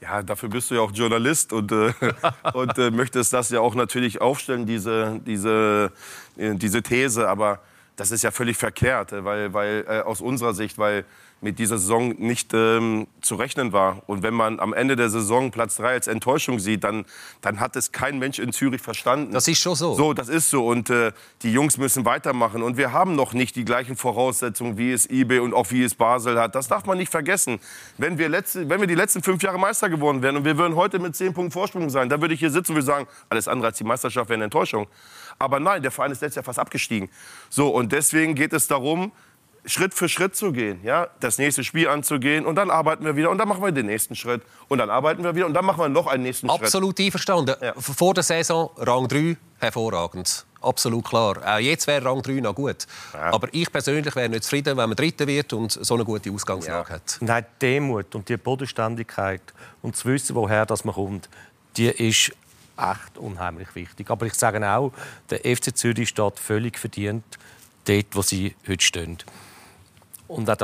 [0.01, 1.92] Ja, dafür bist du ja auch Journalist und, äh,
[2.53, 5.92] und äh, möchtest das ja auch natürlich aufstellen, diese, diese,
[6.36, 7.28] äh, diese These.
[7.28, 7.61] Aber
[7.97, 11.05] das ist ja völlig verkehrt, weil, weil äh, aus unserer Sicht, weil
[11.45, 14.03] mit dieser Saison nicht ähm, zu rechnen war.
[14.07, 17.05] Und wenn man am Ende der Saison Platz 3 als Enttäuschung sieht, dann,
[17.42, 19.32] dann hat es kein Mensch in Zürich verstanden.
[19.32, 19.95] Das ist schon so.
[19.95, 20.66] So, das ist so.
[20.66, 22.62] Und äh, die Jungs müssen weitermachen.
[22.62, 25.95] Und wir haben noch nicht die gleichen Voraussetzungen, wie es IB und auch wie es
[25.95, 26.55] Basel hat.
[26.55, 27.61] Das darf man nicht vergessen.
[27.99, 30.74] Wenn wir, letzte, wenn wir die letzten fünf Jahre Meister geworden wären und wir würden
[30.76, 33.49] heute mit zehn Punkten Vorsprung sein, dann würde ich hier sitzen und würde sagen, alles
[33.49, 34.86] andere als die Meisterschaft wäre eine Enttäuschung.
[35.38, 37.11] Aber nein, der Verein ist letztes Jahr fast abgestiegen.
[37.51, 39.12] So, und deswegen geht es darum,
[39.67, 43.31] Schritt für Schritt zu gehen, ja, das nächste Spiel anzugehen und dann arbeiten wir wieder
[43.31, 45.81] und dann machen wir den nächsten Schritt und dann arbeiten wir wieder und dann machen
[45.81, 46.75] wir noch einen nächsten Absolut Schritt.
[46.75, 47.57] Absolut einverstanden.
[47.61, 47.75] Ja.
[47.77, 50.45] Vor der Saison Rang 3 hervorragend.
[50.61, 51.39] Absolut klar.
[51.45, 52.87] Auch jetzt wäre Rang 3 noch gut.
[53.12, 53.33] Ja.
[53.33, 56.89] Aber ich persönlich wäre nicht zufrieden, wenn man Dritter wird und so eine gute Ausgangslage
[56.89, 56.95] ja.
[56.97, 57.19] hat.
[57.21, 59.43] Nein, die Demut und die Bodenständigkeit
[59.83, 61.29] und zu wissen, woher das man kommt,
[61.77, 62.33] die ist
[62.77, 64.11] echt unheimlich wichtig.
[64.11, 64.93] Aber ich sage auch,
[65.31, 67.25] der FC Zürich steht völlig verdient
[67.85, 69.19] dort, wo sie heute stehen.
[70.29, 70.57] Und auch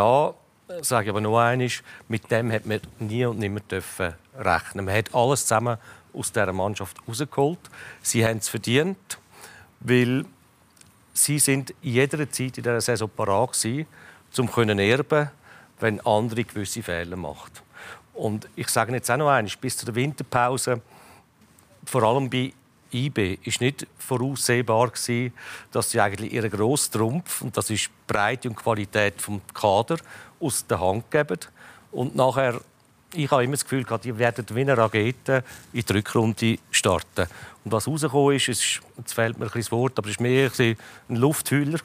[0.69, 4.15] da äh, sage ich aber nur eines, mit dem hat man nie und nimmer dürfen
[4.37, 4.85] rechnen.
[4.85, 5.79] Man hat alles zusammen
[6.13, 7.59] aus dieser Mannschaft rausgeholt.
[8.03, 9.19] Sie haben es verdient.
[9.81, 10.25] weil
[11.13, 13.87] sie sind in jeder Zeit in dieser Saison parat gewesen,
[14.39, 15.31] um zu erben,
[15.81, 17.51] wenn andere gewisse Fehler machen.
[18.15, 20.81] Und ich sage jetzt auch noch eines, bis zur Winterpause,
[21.85, 22.53] vor allem bei
[22.93, 25.33] IB ist nicht voraussehbar gewesen,
[25.73, 29.99] dass sie eigentlich ihren grossen Trumpf, und das ist Breite und Qualität vom Kader,
[30.41, 31.39] aus der Hand geben.
[31.93, 32.61] Und nachher,
[33.15, 37.27] ich habe immer das Gefühl gehabt, die werden wie eine Rakete in die Rückrunde starten.
[37.65, 40.51] Und was rausgekommen ist, ist jetzt fehlt mir ein das Wort, aber es war mehr
[40.59, 40.77] ein
[41.09, 41.81] Lufthüller,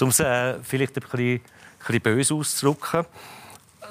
[0.00, 1.40] um es äh, vielleicht ein bisschen, ein
[1.78, 3.04] bisschen böse auszudrücken.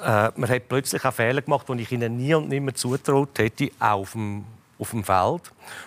[0.02, 3.70] Äh, man hat plötzlich auch Fehler gemacht, die ich ihnen nie und nimmer zutraut hätte,
[3.78, 4.44] auf dem
[4.80, 5.42] auf dem Feld.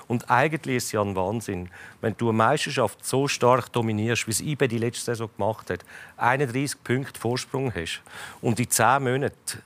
[0.08, 1.70] Und eigentlich ist es ja ein Wahnsinn,
[2.00, 5.84] wenn du eine Meisterschaft so stark dominierst, wie es IBE die letzte Saison gemacht hat,
[6.18, 8.02] 31 Punkte Vorsprung hast
[8.42, 9.62] und in 10 Monaten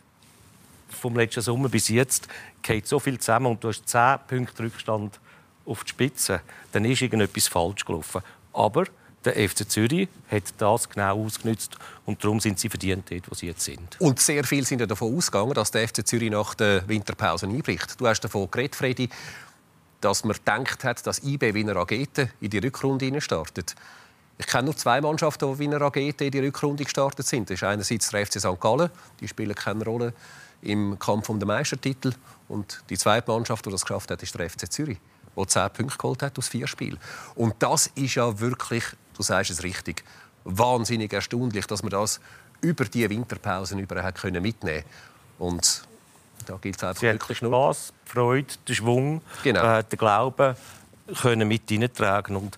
[0.90, 2.28] vom letzten Sommer bis jetzt
[2.62, 5.20] geht so viel zusammen und du hast 10 Punkte Rückstand
[5.66, 8.22] auf die Spitze, dann ist irgendetwas falsch gelaufen.
[8.54, 8.86] Aber
[9.26, 13.48] der FC Zürich hat das genau ausgenutzt und darum sind sie verdient dort, wo sie
[13.48, 14.00] jetzt sind.
[14.00, 18.00] Und sehr viel sind ja davon ausgegangen, dass der FC Zürich nach der Winterpause einbricht.
[18.00, 19.10] Du hast davon geredet, Freddy,
[20.02, 23.76] dass man gedacht hat, dass IB wie eine Rakete in die Rückrunde startet.
[24.38, 27.50] Ich kenne nur zwei Mannschaften, die wie eine Rakete in die Rückrunde gestartet sind.
[27.50, 28.60] Das ist einerseits der FC St.
[28.60, 30.14] Gallen, die spielen keine Rolle
[30.62, 32.14] im Kampf um den Meistertitel.
[32.48, 35.00] Und die zweite Mannschaft, die das geschafft hat, ist der FC Zürich,
[35.36, 37.00] der zehn Punkte geholt hat aus vier Spielen.
[37.36, 38.84] Und das ist ja wirklich
[39.18, 40.04] du sagst es richtig,
[40.44, 42.20] wahnsinnig erstaunlich, dass man das
[42.62, 44.84] über die Winterpausen können mitnehmen
[45.40, 45.84] und
[46.46, 49.80] da gilt es einfach Sie wirklich nur Spaß, Freude, den Schwung, genau.
[49.80, 50.56] äh, den Glauben
[51.22, 52.58] können mit hineintragen und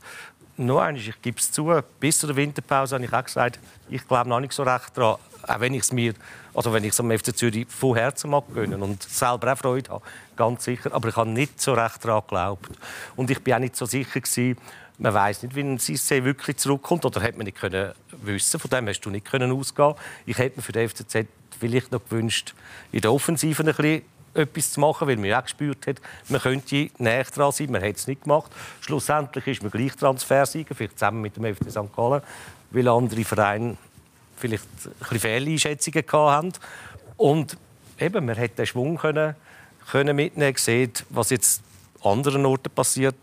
[0.57, 4.29] noch eines, ich gebe es zu, bis zur Winterpause habe ich auch gesagt, ich glaube
[4.29, 6.13] noch nicht so recht daran, auch wenn ich es mir,
[6.53, 9.89] also wenn ich es am FC Zürich von Herzen mag gönnen und selber auch Freude
[9.89, 10.03] habe,
[10.35, 12.69] ganz sicher, aber ich habe nicht so recht daran geglaubt.
[13.15, 14.57] Und ich bin auch nicht so sicher gewesen,
[14.99, 17.05] man weiß nicht, wie ein Cissé wirklich zurückkommt.
[17.05, 18.59] Oder hätte man nicht können wissen.
[18.59, 19.95] Von dem hast du nicht können ausgehen.
[20.25, 21.25] Ich hätte mir für den FCZ
[21.59, 22.53] vielleicht noch gewünscht,
[22.91, 24.01] in der Offensive ein bisschen
[24.33, 25.97] etwas zu machen, weil man auch gespürt hat,
[26.29, 27.71] man könnte näher dran sein.
[27.71, 28.51] Man hat es nicht gemacht.
[28.81, 31.95] Schlussendlich ist man gleich Transfersieger, vielleicht zusammen mit dem FC St.
[31.95, 32.21] Gallen,
[32.71, 33.77] weil andere Vereine
[34.37, 36.53] vielleicht ein bisschen Fehleinschätzungen hatten.
[37.17, 37.57] Und
[37.99, 39.35] eben, man hätte den Schwung können,
[39.89, 41.61] können mitnehmen gesehen, was jetzt
[42.01, 43.17] an anderen Orten passiert.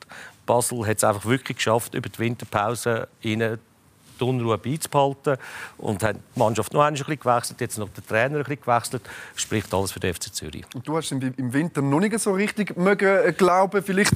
[0.46, 3.58] Basel hat es einfach wirklich geschafft, über die Winterpause ihnen
[4.18, 5.36] die Unruhe beizubehalten
[5.78, 9.02] und hat die Mannschaft noch ein bisschen gewechselt, jetzt noch der Trainer ein bisschen gewechselt.
[9.34, 10.64] Spricht alles für den FC Zürich.
[10.74, 14.12] Und du hast im Winter noch nicht so richtig mögen äh, glauben, vielleicht.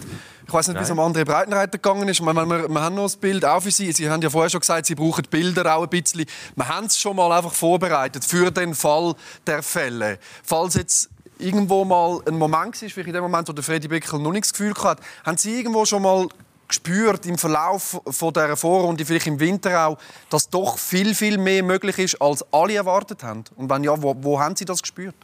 [0.47, 2.21] Ich weiß nicht, wie es am anderen Breitenreiter gegangen ist.
[2.21, 3.93] Wir, wir, wir, haben noch das Bild auch für Sie.
[3.93, 6.25] Sie haben ja vorher schon gesagt, Sie brauchen Bilder auch ein bisschen.
[6.57, 9.15] Wir haben es schon mal einfach vorbereitet für den Fall
[9.47, 10.19] der Fälle.
[10.43, 11.11] Falls jetzt
[11.41, 14.45] irgendwo mal ein Moment war, vielleicht in dem Moment, wo der Freddy Beckel noch nicht
[14.45, 16.29] das Gefühl hatte, haben Sie irgendwo schon mal
[16.69, 19.99] gespürt im Verlauf von dieser Vorrunde, vielleicht im Winter auch,
[20.31, 23.45] dass doch viel, viel mehr möglich ist, als alle erwartet haben?
[23.57, 25.15] Und wenn ja, wo, wo haben Sie das gespürt?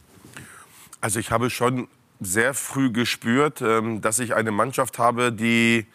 [1.01, 1.89] Also ich habe schon
[2.21, 5.87] sehr früh gespürt, ähm, dass ich eine Mannschaft habe, die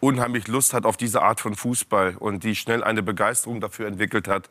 [0.00, 4.28] unheimlich Lust hat auf diese Art von Fußball und die schnell eine Begeisterung dafür entwickelt
[4.28, 4.50] hat.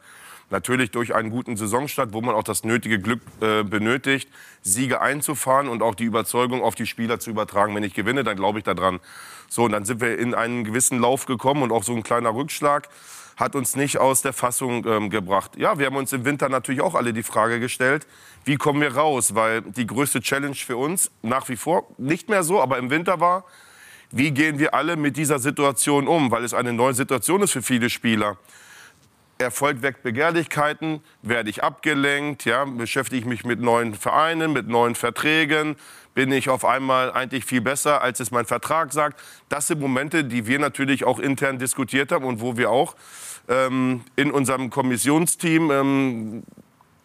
[0.49, 4.29] Natürlich durch einen guten Saisonstart, wo man auch das nötige Glück äh, benötigt,
[4.61, 7.75] Siege einzufahren und auch die Überzeugung auf die Spieler zu übertragen.
[7.75, 8.99] Wenn ich gewinne, dann glaube ich daran.
[9.49, 12.33] So, und dann sind wir in einen gewissen Lauf gekommen und auch so ein kleiner
[12.33, 12.87] Rückschlag
[13.37, 15.51] hat uns nicht aus der Fassung ähm, gebracht.
[15.57, 18.07] Ja, wir haben uns im Winter natürlich auch alle die Frage gestellt,
[18.45, 19.35] wie kommen wir raus?
[19.35, 23.19] Weil die größte Challenge für uns nach wie vor nicht mehr so, aber im Winter
[23.19, 23.45] war,
[24.09, 26.31] wie gehen wir alle mit dieser Situation um?
[26.31, 28.37] Weil es eine neue Situation ist für viele Spieler.
[29.39, 34.95] Erfolg weckt Begehrlichkeiten, werde ich abgelenkt, ja, beschäftige ich mich mit neuen Vereinen, mit neuen
[34.95, 35.75] Verträgen,
[36.13, 39.21] bin ich auf einmal eigentlich viel besser, als es mein Vertrag sagt.
[39.49, 42.95] Das sind Momente, die wir natürlich auch intern diskutiert haben und wo wir auch
[43.47, 46.43] ähm, in unserem Kommissionsteam ähm,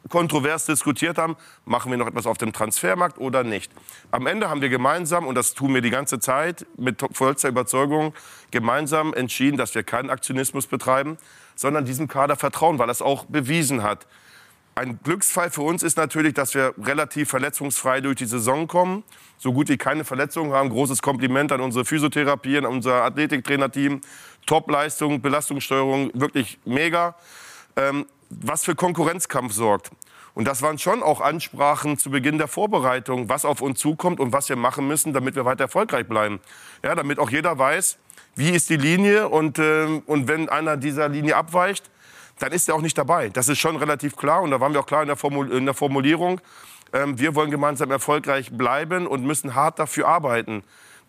[0.09, 3.71] kontrovers diskutiert haben, machen wir noch etwas auf dem Transfermarkt oder nicht.
[4.11, 8.15] Am Ende haben wir gemeinsam, und das tun wir die ganze Zeit mit vollster Überzeugung,
[8.51, 11.19] gemeinsam entschieden, dass wir keinen Aktionismus betreiben,
[11.55, 14.07] sondern diesem Kader vertrauen, weil er es auch bewiesen hat.
[14.75, 19.05] Ein Glücksfall für uns ist natürlich, dass wir relativ verletzungsfrei durch die Saison kommen,
[19.37, 20.71] so gut wie keine Verletzungen haben.
[20.71, 24.01] Großes Kompliment an unsere Physiotherapie, an unser Athletiktrainerteam.
[24.47, 27.17] Top-Leistung, Belastungssteuerung, wirklich mega.
[27.77, 29.91] Ähm, was für Konkurrenzkampf sorgt.
[30.35, 34.33] Und das waren schon auch Ansprachen zu Beginn der Vorbereitung, was auf uns zukommt und
[34.33, 36.41] was wir machen müssen, damit wir weiter erfolgreich bleiben.
[36.83, 37.99] Ja, damit auch jeder weiß,
[38.35, 41.91] wie ist die Linie und, äh, und wenn einer dieser Linie abweicht,
[42.39, 43.29] dann ist er auch nicht dabei.
[43.29, 45.65] Das ist schon relativ klar und da waren wir auch klar in der, Formul in
[45.65, 46.41] der Formulierung.
[46.93, 50.63] Ähm, wir wollen gemeinsam erfolgreich bleiben und müssen hart dafür arbeiten,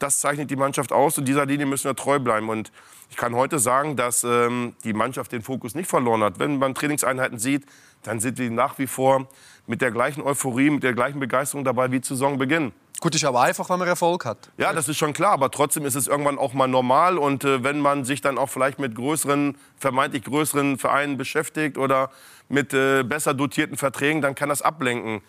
[0.03, 2.49] das zeichnet die Mannschaft aus und dieser Linie müssen wir treu bleiben.
[2.49, 2.71] Und
[3.09, 6.39] ich kann heute sagen, dass ähm, die Mannschaft den Fokus nicht verloren hat.
[6.39, 7.65] Wenn man Trainingseinheiten sieht,
[8.03, 9.27] dann sind wir nach wie vor
[9.65, 12.73] mit der gleichen Euphorie, mit der gleichen Begeisterung dabei wie zu Saisonbeginn.
[12.99, 14.49] Gut, ist aber einfach, wenn man Erfolg hat.
[14.57, 17.17] Ja, das ist schon klar, aber trotzdem ist es irgendwann auch mal normal.
[17.17, 22.11] Und äh, wenn man sich dann auch vielleicht mit größeren, vermeintlich größeren Vereinen beschäftigt oder
[22.49, 25.21] mit äh, besser dotierten Verträgen, dann kann das ablenken.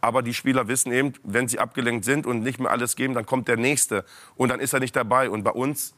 [0.00, 3.26] Aber die Spieler wissen eben, wenn sie abgelenkt sind und nicht mehr alles geben, dann
[3.26, 4.04] kommt der Nächste.
[4.36, 5.28] Und dann ist er nicht dabei.
[5.28, 5.94] Und bei uns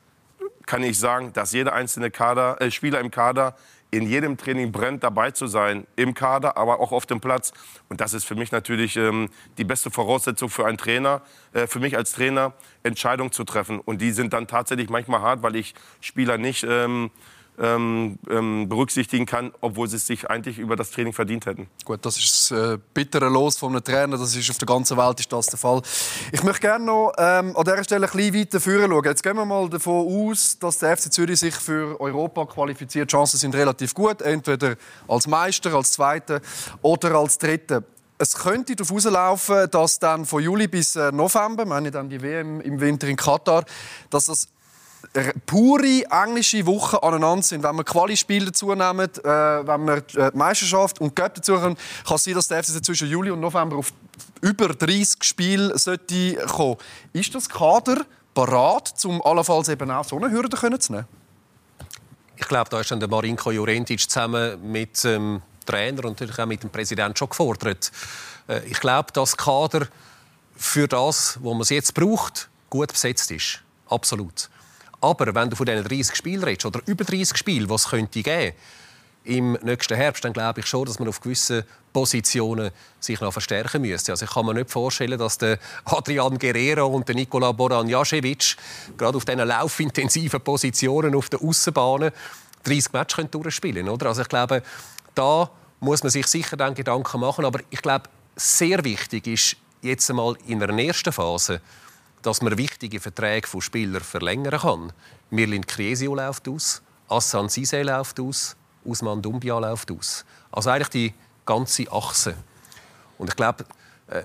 [0.66, 3.56] kann ich sagen, dass jeder einzelne Kader, äh, Spieler im Kader
[3.90, 7.52] in jedem Training brennt, dabei zu sein, im Kader, aber auch auf dem Platz.
[7.88, 9.28] Und das ist für mich natürlich ähm,
[9.58, 11.22] die beste Voraussetzung für einen Trainer,
[11.52, 13.80] äh, für mich als Trainer, Entscheidungen zu treffen.
[13.80, 17.10] Und die sind dann tatsächlich manchmal hart, weil ich Spieler nicht ähm,
[17.60, 21.68] ähm, ähm, berücksichtigen kann, obwohl sie es sich eigentlich über das Training verdient hätten.
[21.84, 24.16] Gut, das ist das äh, bittere Los von einem Trainer.
[24.16, 25.82] Das ist auf der ganzen Welt ist das der Fall.
[26.32, 29.04] Ich möchte gerne noch ähm, an dieser Stelle ein bisschen weiter führen schauen.
[29.04, 33.10] Jetzt gehen wir mal davon aus, dass der FC Zürich sich für Europa qualifiziert.
[33.10, 36.40] Die Chancen sind relativ gut, entweder als Meister, als Zweiter
[36.82, 37.82] oder als Dritter.
[38.16, 42.60] Es könnte darauf herauslaufen, dass dann von Juli bis äh, November, meine dann die WM
[42.60, 43.64] im Winter in Katar,
[44.10, 44.48] dass das
[45.46, 47.62] pure englische Wochen aneinander sind.
[47.62, 51.76] Wenn wir Quali-Spiele dazu nehmen, äh, wenn wir äh, die Meisterschaft und Göpp dazu kommen,
[52.06, 53.92] kann es sein, dass der FCZ zwischen Juli und November auf
[54.40, 56.76] über 30 Spiele sollte kommen.
[57.12, 61.06] Ist das Kader parat, um allenfalls eben auch so eine Hürde zu nehmen?
[62.36, 66.46] Ich glaube, da ist dann der Marinko Jurentic zusammen mit dem Trainer und natürlich auch
[66.46, 67.90] mit dem Präsidenten schon gefordert.
[68.48, 69.88] Äh, ich glaube, dass Kader
[70.56, 73.60] für das, was man jetzt braucht, gut besetzt ist.
[73.88, 74.48] Absolut.
[75.00, 78.54] Aber wenn du von diesen 30 Spielen redest, oder über 30 Spiele, was es könnte
[79.24, 82.70] im nächsten Herbst, dann glaube ich schon, dass man auf gewissen Positionen
[83.00, 84.12] sich noch verstärken müsste.
[84.12, 88.56] Also ich kann mir nicht vorstellen, dass der Adrian Guerrero und der Nikola Boranjasevic
[88.96, 92.12] gerade auf diesen laufintensiven Positionen auf der Außenbahnen
[92.64, 94.06] 30 Matches durchspielen können.
[94.06, 94.62] Also ich glaube,
[95.14, 97.44] da muss man sich sicher dann Gedanken machen.
[97.44, 101.60] Aber ich glaube, sehr wichtig ist jetzt einmal in einer ersten Phase,
[102.22, 104.92] dass man wichtige Verträge von Spielern verlängern kann.
[105.30, 110.24] Mirlin Kriesio läuft aus, Assan Sise läuft aus, Usman Dumbia läuft aus.
[110.50, 111.14] Also eigentlich die
[111.46, 112.34] ganze Achse.
[113.18, 113.64] Und ich glaube,
[114.08, 114.22] äh,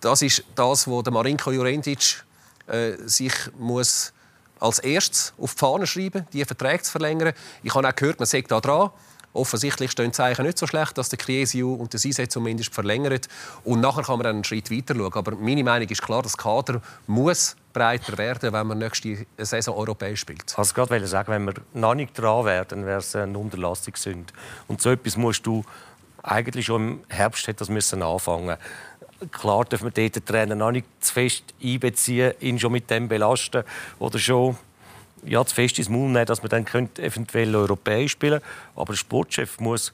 [0.00, 2.24] das ist das, wo der Marinko Jurentic
[2.66, 4.12] äh, sich muss
[4.60, 7.32] als erstes auf die Fahne schreiben, die Verträge zu verlängern.
[7.62, 8.90] Ich habe auch gehört, man sagt da dran.
[9.38, 13.28] Offensichtlich stehen die Zeichen nicht so schlecht, dass der Criesio und der Sise zumindest verlängert.
[13.64, 15.12] Und nachher kann man einen Schritt weiter schauen.
[15.14, 20.20] Aber meine Meinung ist klar, das Kader muss breiter werden, wenn man nächste Saison europäisch
[20.20, 20.44] spielt.
[20.50, 24.32] Ich wollte gerade sagen, wenn wir noch nicht dran wären, wäre es eine Unterlassungssünde.
[24.66, 25.64] Und so etwas musst du
[26.22, 28.56] eigentlich schon im Herbst hätte das müssen anfangen.
[29.32, 33.64] Klar dürfen wir den Trainer noch nicht zu fest einbeziehen, ihn schon mit dem belasten
[33.98, 34.56] oder schon
[35.24, 36.66] ja, zu fest ins Maul nehmen, dass man dann
[36.98, 38.40] eventuell europäisch spielen
[38.74, 39.92] Aber der Sportchef muss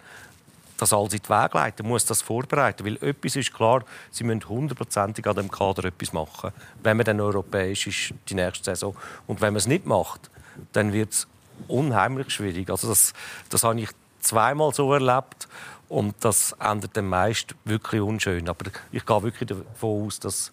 [0.76, 2.84] das alles in den Weg leiten, muss das vorbereiten.
[2.84, 6.52] Weil etwas ist klar, sie müssen hundertprozentig an dem Kader etwas machen,
[6.82, 8.96] wenn man dann europäisch ist die nächste Saison.
[9.26, 10.30] Und wenn man es nicht macht,
[10.72, 11.26] dann wird es
[11.68, 12.70] unheimlich schwierig.
[12.70, 13.12] Also das,
[13.50, 15.48] das habe ich zweimal so erlebt
[15.88, 18.48] und das endet dann meist wirklich unschön.
[18.48, 20.52] Aber ich gehe wirklich davon aus, dass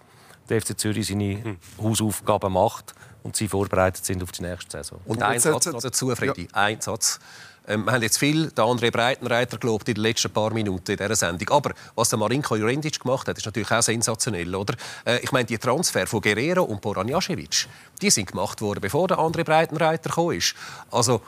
[0.49, 1.57] der FC Zürich seine hm.
[1.81, 4.99] Hausaufgaben macht und sie vorbereitet sind auf die nächste Saison.
[5.05, 6.43] Und ein Satz noch dazu, Freddy.
[6.43, 6.47] Ja.
[6.53, 7.19] Ein Satz.
[7.67, 10.97] Ähm, wir haben jetzt viel den André Breitenreiter gelobt in den letzten paar Minuten in
[10.97, 11.49] dieser Sendung.
[11.49, 14.53] Aber was der Marinko Jurendic gemacht hat, ist natürlich auch sensationell.
[14.55, 14.75] Oder?
[15.05, 17.67] Äh, ich meine, die Transfer von Guerrero und Boranjasevic,
[18.01, 20.55] die sind gemacht worden, bevor der André Breitenreiter gekommen ist.
[20.89, 21.21] Also,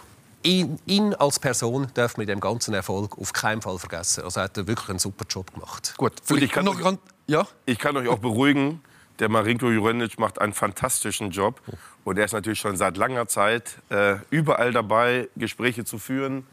[0.43, 4.23] ihn, ihn, als Person darf man mit dem ganzen Erfolg auf keinen Fall vergessen.
[4.23, 5.93] Also er hat wirklich einen super Job gemacht.
[5.97, 6.79] Gut, ich kann, noch,
[7.27, 7.47] ja?
[7.65, 8.81] ich kann euch auch beruhigen.
[9.19, 11.61] Der Marinko Jurenic macht einen fantastischen Job.
[12.03, 16.45] Und er ist natürlich schon seit langer Zeit äh, überall dabei, Gespräche zu führen,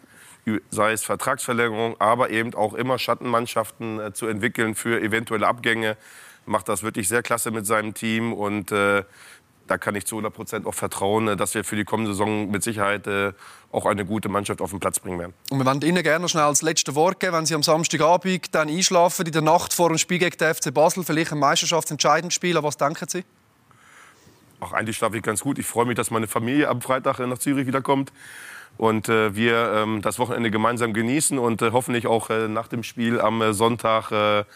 [0.71, 5.97] sei es Vertragsverlängerung, aber eben auch immer Schattenmannschaften äh, zu entwickeln für eventuelle Abgänge.
[6.47, 8.33] Macht das wirklich sehr klasse mit seinem Team.
[8.33, 9.05] Und äh,
[9.71, 12.51] da kann ich zu 100 Prozent auch vertrauen, äh, dass wir für die kommende Saison
[12.51, 13.33] mit Sicherheit äh,
[13.71, 15.33] auch eine gute Mannschaft auf den Platz bringen werden.
[15.51, 18.69] Und wir wollen Ihnen gerne schnell das letzte Wort geben, wenn Sie am Samstagabend dann
[18.69, 22.61] einschlafen, in der Nacht vor dem Spiel gegen den FC Basel, vielleicht ein meisterschaftsentscheidendes Spiel.
[22.61, 23.25] Was denken Sie?
[24.61, 25.59] Ach, eigentlich schlafe ich ganz gut.
[25.59, 28.13] Ich freue mich, dass meine Familie am Freitag nach Zürich wiederkommt
[28.77, 32.83] und äh, wir ähm, das Wochenende gemeinsam genießen und äh, hoffentlich auch äh, nach dem
[32.83, 34.47] Spiel am Sonntag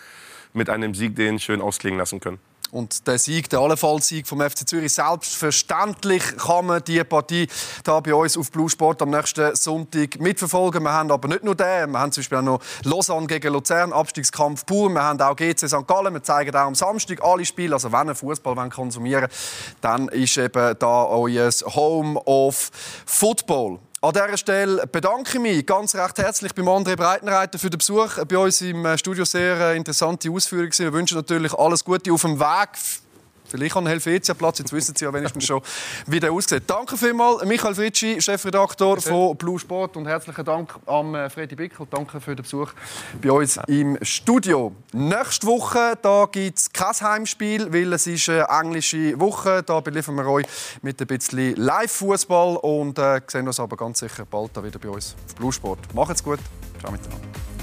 [0.52, 2.38] mit einem Sieg den schön ausklingen lassen können.
[2.74, 4.92] Und der Sieg, der Allenfallsieg vom FC Zürich.
[4.92, 7.46] Selbstverständlich kann man die Partie
[7.84, 10.82] da bei uns auf Blue Sport am nächsten Sonntag mitverfolgen.
[10.82, 13.92] Wir haben aber nicht nur den, wir haben zum Beispiel auch noch Lausanne gegen Luzern,
[13.92, 14.90] Abstiegskampf pur.
[14.90, 15.86] Wir haben auch GC St.
[15.86, 16.14] Gallen.
[16.14, 17.74] Wir zeigen auch am Samstag alle Spiele.
[17.74, 19.32] Also wenn ihr Fußball konsumieren wollt,
[19.80, 22.70] dann ist eben da euer Home of
[23.06, 23.78] Football.
[24.04, 28.22] An dieser Stelle bedanke ich mich ganz recht herzlich beim André Breitenreiter für den Besuch
[28.26, 29.24] bei uns im Studio.
[29.24, 30.74] Sehr äh, interessante Ausführungen.
[30.76, 32.68] Wir wünschen natürlich alles Gute auf dem Weg
[33.54, 35.62] Vielleicht an Helvetia-Platz, jetzt wissen Sie ja wenigstens schon,
[36.08, 36.64] wie der aussieht.
[36.66, 41.86] Danke vielmals, Michael Fritschi, Chefredaktor von Blue Sport und herzlichen Dank an äh, Freddy Bickel.
[41.88, 42.72] Danke für den Besuch
[43.22, 44.72] bei uns im Studio.
[44.92, 45.96] Nächste Woche
[46.32, 49.62] gibt es kein Heimspiel, weil es ist eine englische Woche.
[49.62, 50.46] Da beliefern wir euch
[50.82, 55.14] mit ein bisschen Live-Fußball und äh, sehen uns aber ganz sicher bald wieder bei uns
[55.28, 55.78] auf Blue Sport.
[55.94, 56.40] Macht's gut.
[56.80, 57.53] Ciao miteinander.